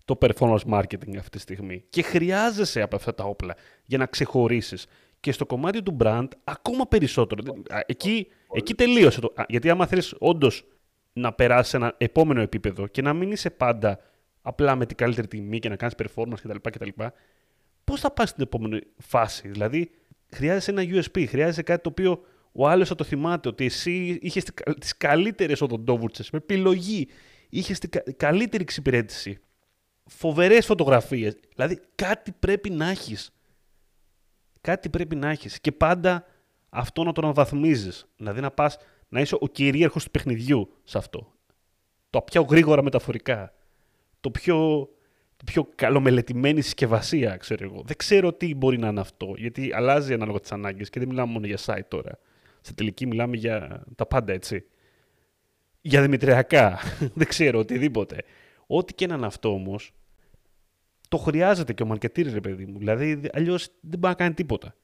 το 0.05 0.19
performance 0.21 0.65
marketing 0.71 1.17
αυτή 1.19 1.31
τη 1.31 1.39
στιγμή 1.39 1.85
και 1.91 2.03
χρειάζεσαι 2.03 2.81
από 2.81 2.97
αυτά 2.97 3.15
τα 3.15 3.25
όπλα 3.25 3.55
για 3.85 3.99
να 3.99 4.07
ξεχωρίσεις. 4.07 4.87
Και 5.21 5.33
στο 5.33 5.47
κομμάτι 5.47 5.83
του 5.83 5.97
brand 6.01 6.29
ακόμα 6.45 6.87
περισσότερο. 6.87 7.43
Εκεί, 7.87 8.27
εκεί 8.53 8.75
τελείωσε 8.75 9.21
το. 9.21 9.33
Γιατί 9.49 9.71
άμα 9.71 9.87
θέλεις 9.87 10.15
όντως 10.19 10.65
να 11.13 11.33
περάσεις 11.33 11.69
σε 11.71 11.77
ένα 11.77 11.95
επόμενο 11.99 12.41
επίπεδο 12.41 12.87
και 12.87 13.03
να 13.03 13.13
μην 13.13 13.31
είσαι 13.31 13.51
πάντα 13.51 13.99
απλά 14.43 14.77
με 14.77 14.87
την 14.87 14.97
καλύτερη 14.97 15.27
τιμή 15.27 15.59
και 15.59 15.69
να 15.69 15.77
κάνεις 15.77 15.95
performance 15.99 16.41
κτλ. 16.43 16.57
κτλ 16.71 16.89
πώς 17.85 18.01
θα 18.01 18.11
πας 18.11 18.29
στην 18.29 18.43
επόμενη 18.43 18.81
φάση; 18.97 19.49
Δηλαδή, 19.49 19.91
χρειάζεσαι 20.35 20.71
ένα 20.71 20.83
USP, 20.83 21.27
χρειάζεσαι 21.29 21.63
κάτι 21.63 21.83
το 21.83 21.89
οποίο 21.89 22.25
ο 22.57 22.69
άλλος 22.69 22.89
θα 22.89 22.95
το 22.95 23.05
θυμάται, 23.05 23.49
ότι 23.49 23.65
εσύ 23.65 24.19
είχες 24.23 24.45
τις 24.79 24.97
καλύτερες 24.97 25.61
οδοντόβουρτσες 25.61 26.31
με 26.31 26.39
επιλογή, 26.39 27.09
είχες 27.49 27.79
την 27.79 27.91
καλύτερη 28.17 28.63
εξυπηρέτηση, 28.63 29.39
φοβερές 30.05 30.67
φωτογραφίες. 30.67 31.37
Δηλαδή, 31.55 31.81
κάτι 31.95 32.33
πρέπει 32.39 32.71
να 32.71 32.91
έχεις. 32.91 33.31
Κάτι 34.61 34.89
πρέπει 34.89 35.17
να 35.17 35.31
έχεις. 35.31 35.61
Και 35.61 35.73
πάντα 35.73 36.27
αυτό 36.69 37.05
να 37.05 37.13
το 37.13 37.21
αναβαθμίζεις. 37.25 38.07
Δηλαδή, 38.17 38.41
να 38.41 38.51
πας 38.51 38.77
να 39.09 39.21
είσαι 39.21 39.37
ο 39.41 39.47
κυρίαρχος 39.47 40.05
του 40.05 40.11
παιχνιδιού 40.11 40.73
σε 40.85 40.99
αυτό. 40.99 41.33
Το 42.11 42.23
πιο 42.23 42.43
γρήγορα 42.43 42.83
μεταφορικά. 42.83 43.55
Το 44.21 44.31
πιο 44.31 44.89
πιο 45.45 45.69
καλομελετημένη 45.75 46.61
συσκευασία, 46.61 47.37
ξέρω 47.37 47.65
εγώ. 47.65 47.83
Δεν 47.87 47.97
ξέρω 47.97 48.33
τι 48.33 48.55
μπορεί 48.55 48.79
να 48.79 48.89
είναι 48.89 49.01
αυτό, 49.01 49.35
γιατί 49.37 49.73
αλλάζει 49.75 50.13
ανάλογα 50.13 50.41
τις 50.41 50.53
ανάγκες 50.53 50.91
και 50.91 50.99
δεν 50.99 51.09
μιλάμε 51.09 51.33
μόνο 51.33 51.47
για 51.47 51.59
site 51.65 51.87
τώρα. 51.89 52.19
Στη 52.67 52.75
τελική 52.75 53.07
μιλάμε 53.07 53.37
για 53.37 53.85
τα 53.97 54.07
πάντα, 54.07 54.33
έτσι. 54.33 54.65
Για 55.81 56.03
δημητριακά, 56.03 56.79
δεν 57.19 57.27
ξέρω, 57.27 57.59
οτιδήποτε. 57.59 58.23
Ό,τι 58.67 58.95
και 58.95 59.07
να 59.07 59.15
είναι 59.15 59.27
αυτό 59.27 59.53
όμως, 59.53 59.93
το 61.09 61.17
χρειάζεται 61.17 61.73
και 61.73 61.83
ο 61.83 61.87
μαρκετήρ, 61.87 62.33
ρε 62.33 62.41
παιδί 62.41 62.67
μου. 62.67 62.79
Δηλαδή, 62.79 63.21
αλλιώς 63.33 63.69
δεν 63.81 63.99
μπορεί 63.99 64.13
να 64.13 64.15
κάνει 64.15 64.35
τίποτα. 64.35 64.75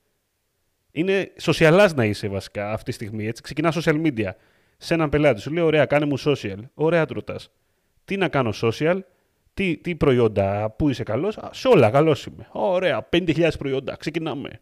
Είναι 0.91 1.33
socialize 1.41 1.91
να 1.95 2.05
είσαι 2.05 2.29
βασικά 2.29 2.73
αυτή 2.73 2.85
τη 2.85 2.93
στιγμή. 2.93 3.27
Έτσι. 3.27 3.43
Ξεκινάς 3.43 3.79
social 3.81 4.07
media 4.07 4.31
σε 4.77 4.95
έναν 4.95 5.09
πελάτη. 5.09 5.41
Σου 5.41 5.53
λέει: 5.53 5.65
Ωραία, 5.65 5.87
κάνε 5.87 6.07
μου 6.07 6.21
social. 6.25 6.59
Ωραία, 6.75 7.07
του 7.07 7.15
ρωτάς. 7.15 7.51
Τι 8.05 8.17
να 8.17 8.29
κάνω 8.29 8.53
social, 8.63 9.01
τι, 9.55 9.77
τι 9.77 9.97
προϊόντα, 9.97 10.71
πού 10.71 10.89
είσαι 10.89 11.03
καλός, 11.03 11.39
σε 11.51 11.69
όλα 11.69 11.91
καλός 11.91 12.25
είμαι. 12.25 12.49
Ωραία, 12.53 13.09
50.000 13.13 13.51
προϊόντα, 13.59 13.97
ξεκινάμε. 13.97 14.61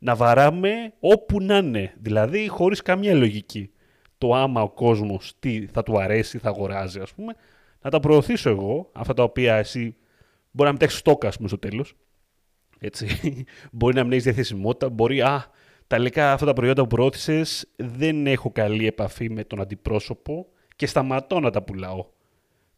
Να 0.00 0.14
βαράμε 0.14 0.92
όπου 1.00 1.40
να 1.40 1.56
είναι, 1.56 1.94
δηλαδή 2.00 2.48
χωρίς 2.48 2.82
καμία 2.82 3.14
λογική. 3.14 3.70
Το 4.18 4.34
άμα 4.34 4.62
ο 4.62 4.70
κόσμος 4.70 5.34
τι 5.38 5.66
θα 5.66 5.82
του 5.82 6.00
αρέσει, 6.00 6.38
θα 6.38 6.48
αγοράζει, 6.48 7.00
ας 7.00 7.14
πούμε, 7.14 7.34
να 7.82 7.90
τα 7.90 8.00
προωθήσω 8.00 8.50
εγώ, 8.50 8.90
αυτά 8.92 9.14
τα 9.14 9.22
οποία 9.22 9.56
εσύ 9.56 9.96
μπορεί 10.50 10.64
να 10.64 10.70
μην 10.70 10.78
τα 10.78 10.84
έχεις 10.84 10.98
στόκα, 10.98 11.28
ας 11.28 11.36
πούμε, 11.36 11.48
στο 11.48 11.58
τέλος. 11.58 11.96
Έτσι. 12.78 13.06
μπορεί 13.72 13.94
να 13.94 14.02
μην 14.02 14.12
έχεις 14.12 14.24
διαθεσιμότητα, 14.24 14.88
μπορεί, 14.88 15.20
α, 15.20 15.50
τα 15.86 15.96
υλικά 15.96 16.32
αυτά 16.32 16.46
τα 16.46 16.52
προϊόντα 16.52 16.82
που 16.82 16.88
προώθησες 16.88 17.68
δεν 17.76 18.26
έχω 18.26 18.50
καλή 18.50 18.86
επαφή 18.86 19.30
με 19.30 19.44
τον 19.44 19.60
αντιπρόσωπο 19.60 20.46
και 20.76 20.86
σταματώ 20.86 21.40
να 21.40 21.50
τα 21.50 21.62
πουλάω 21.62 22.06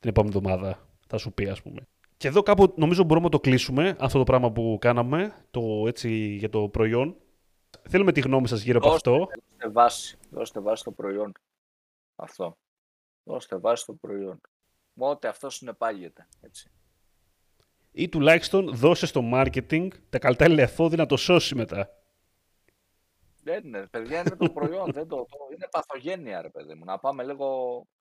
την 0.00 0.10
επόμενη 0.10 0.34
εβδομάδα 0.36 0.88
θα 1.06 1.18
σου 1.18 1.32
πει, 1.32 1.48
ας 1.48 1.62
πούμε. 1.62 1.80
Και 2.20 2.28
εδώ 2.28 2.42
κάπου 2.42 2.72
νομίζω 2.76 3.04
μπορούμε 3.04 3.24
να 3.24 3.30
το 3.30 3.40
κλείσουμε 3.40 3.96
αυτό 3.98 4.18
το 4.18 4.24
πράγμα 4.24 4.52
που 4.52 4.78
κάναμε 4.80 5.34
το, 5.50 5.84
έτσι, 5.86 6.10
για 6.10 6.48
το 6.48 6.68
προϊόν. 6.68 7.16
Θέλουμε 7.88 8.12
τη 8.12 8.20
γνώμη 8.20 8.48
σας 8.48 8.62
γύρω 8.62 8.78
από 8.78 8.90
αυτό. 8.90 9.16
Δώστε 9.16 9.68
βάση. 9.72 10.18
Δώστε 10.30 10.60
βάση 10.60 10.80
στο 10.80 10.90
προϊόν. 10.90 11.32
Αυτό. 12.16 12.56
Δώστε 13.24 13.56
βάση 13.56 13.82
στο 13.82 13.92
προϊόν. 13.92 14.40
Μότε 14.92 15.28
αυτό 15.28 15.50
συνεπάγεται. 15.50 16.28
Έτσι. 16.40 16.70
Ή 17.92 18.08
τουλάχιστον 18.08 18.74
δώσε 18.74 19.06
στο 19.06 19.20
marketing 19.34 19.88
τα 20.10 20.18
κατάλληλα 20.18 20.62
εφόδια 20.62 20.96
να 20.96 21.06
το 21.06 21.16
σώσει 21.16 21.54
μετά. 21.54 21.90
Δεν 23.42 23.64
είναι, 23.64 23.86
παιδιά, 23.86 24.20
είναι 24.20 24.36
το 24.36 24.50
προϊόν. 24.50 24.92
δεν 24.92 25.08
το, 25.08 25.16
το, 25.16 25.36
είναι 25.54 25.68
παθογένεια, 25.70 26.42
ρε 26.42 26.48
παιδί 26.48 26.74
μου. 26.74 26.84
Να 26.84 26.98
πάμε 26.98 27.24
λίγο 27.24 27.46
ε, 27.82 27.99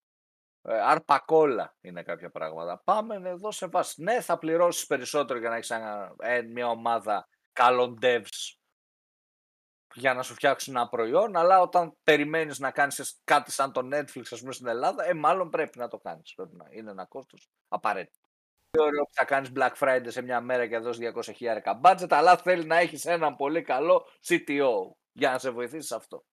αρπακόλα 0.62 1.76
είναι 1.82 2.04
κάποια 2.04 2.30
πράγματα. 2.30 2.82
Πάμε 2.84 3.30
εδώ 3.30 3.52
σε 3.52 3.68
βάση. 3.68 4.04
Ναι, 4.04 4.22
θα 4.22 4.38
πληρώσεις 4.38 4.86
περισσότερο 4.86 5.40
για 5.40 5.50
να 5.50 5.56
έχεις 5.56 5.70
ε, 6.18 6.42
μια 6.42 6.68
ομάδα 6.68 7.28
καλών 7.54 7.98
devs 8.02 8.60
για 9.94 10.14
να 10.14 10.24
σου 10.24 10.34
φτιάξουν 10.34 10.76
ένα 10.76 10.90
προϊόν, 10.90 11.36
αλλά 11.36 11.62
όταν 11.62 11.98
περιμένεις 12.04 12.60
να 12.60 12.72
κάνεις 12.72 13.22
κάτι 13.24 13.52
σαν 13.52 13.72
το 13.72 13.82
Netflix, 13.94 14.24
ας 14.32 14.40
πούμε, 14.40 14.54
στην 14.54 14.68
Ελλάδα, 14.68 15.06
ε, 15.06 15.14
μάλλον 15.14 15.50
πρέπει 15.50 15.78
να 15.78 15.88
το 15.88 15.98
κάνεις. 15.98 16.34
Πρέπει 16.34 16.56
να 16.56 16.66
είναι 16.70 16.92
ένα 16.92 17.06
κόστος 17.06 17.50
απαραίτητο. 17.68 18.20
Δεν 18.72 18.86
ωραίο 18.86 19.04
που 19.04 19.14
θα 19.14 19.26
κάνεις 19.26 19.52
Black 19.56 19.74
Friday 19.80 20.06
σε 20.08 20.22
μια 20.22 20.42
μέρα 20.42 20.68
και 20.68 20.76
θα 20.76 20.82
δώσεις 20.82 21.12
200 21.14 21.80
budget, 21.84 22.08
αλλά 22.10 22.38
θέλει 22.38 22.66
να 22.66 22.78
έχεις 22.78 23.06
έναν 23.06 23.36
πολύ 23.36 23.62
καλό 23.62 24.06
CTO 24.28 24.72
για 25.12 25.32
να 25.32 25.38
σε 25.38 25.50
βοηθήσει 25.50 25.94
αυτό. 25.94 26.26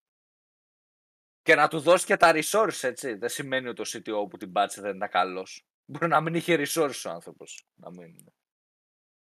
Και 1.47 1.55
να 1.55 1.69
του 1.69 1.81
δώσει 1.81 2.07
και 2.07 2.17
τα 2.17 2.33
resources, 2.35 2.83
έτσι. 2.83 3.15
Δεν 3.15 3.29
σημαίνει 3.29 3.69
ότι 3.69 3.81
ο 3.81 3.85
CTO 3.89 4.31
που 4.31 4.37
την 4.37 4.53
πάτησε 4.53 4.81
δεν 4.81 4.97
ήταν 4.97 5.09
καλός. 5.09 5.65
Μπορεί 5.85 6.09
να 6.09 6.21
μην 6.21 6.35
είχε 6.35 6.57
resources 6.59 7.03
ο 7.07 7.11
άνθρωπος. 7.11 7.67
Να 7.75 7.91
μην, 7.91 8.15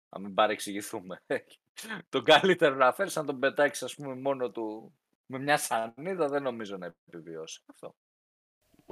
να 0.10 0.20
μην 0.20 0.34
παρεξηγηθούμε. 0.34 1.22
τον 2.10 2.24
καλύτερο 2.24 2.76
να 2.76 2.94
φέρεις, 2.94 3.16
να 3.16 3.26
τον 3.26 3.40
πετάξεις, 3.40 3.84
ας 3.84 3.96
πούμε, 3.96 4.16
μόνο 4.16 4.52
του 4.52 4.94
με 5.26 5.40
μια 5.40 5.58
σανίδα, 5.58 6.28
δεν 6.28 6.44
νομίζω 6.44 6.78
να 6.78 6.96
επιβιώσει. 7.08 7.62
Αυτό. 7.66 7.96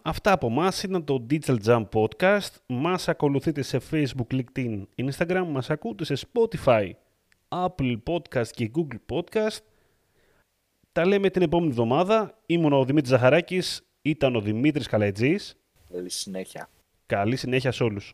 Αυτά 0.04 0.32
από 0.32 0.48
εμά 0.48 0.72
ήταν 0.84 1.06
το 1.06 1.26
Digital 1.30 1.58
Jump 1.66 1.90
Podcast. 1.90 2.56
Μας 2.66 3.08
ακολουθείτε 3.08 3.62
σε 3.62 3.82
Facebook, 3.92 4.42
LinkedIn, 4.42 4.84
Instagram. 4.96 5.46
Μας 5.48 5.70
ακούτε 5.70 6.16
σε 6.16 6.28
Spotify, 6.34 6.92
Apple 7.48 7.98
Podcast 8.08 8.48
και 8.48 8.72
Google 8.76 9.00
Podcast. 9.16 9.73
Τα 10.94 11.06
λέμε 11.06 11.30
την 11.30 11.42
επόμενη 11.42 11.72
εβδομάδα. 11.72 12.40
Ήμουν 12.46 12.74
ο 12.74 12.86
Δημήτρης 12.86 13.10
Ζαχαράκης, 13.10 13.82
ήταν 14.02 14.36
ο 14.36 14.42
Δημήτρης 14.42 14.88
Καλαϊτζής. 14.88 15.56
Καλή 15.92 16.10
συνέχεια. 16.10 16.70
Καλή 17.06 17.36
συνέχεια 17.36 17.72
σε 17.72 17.84
όλους. 17.84 18.14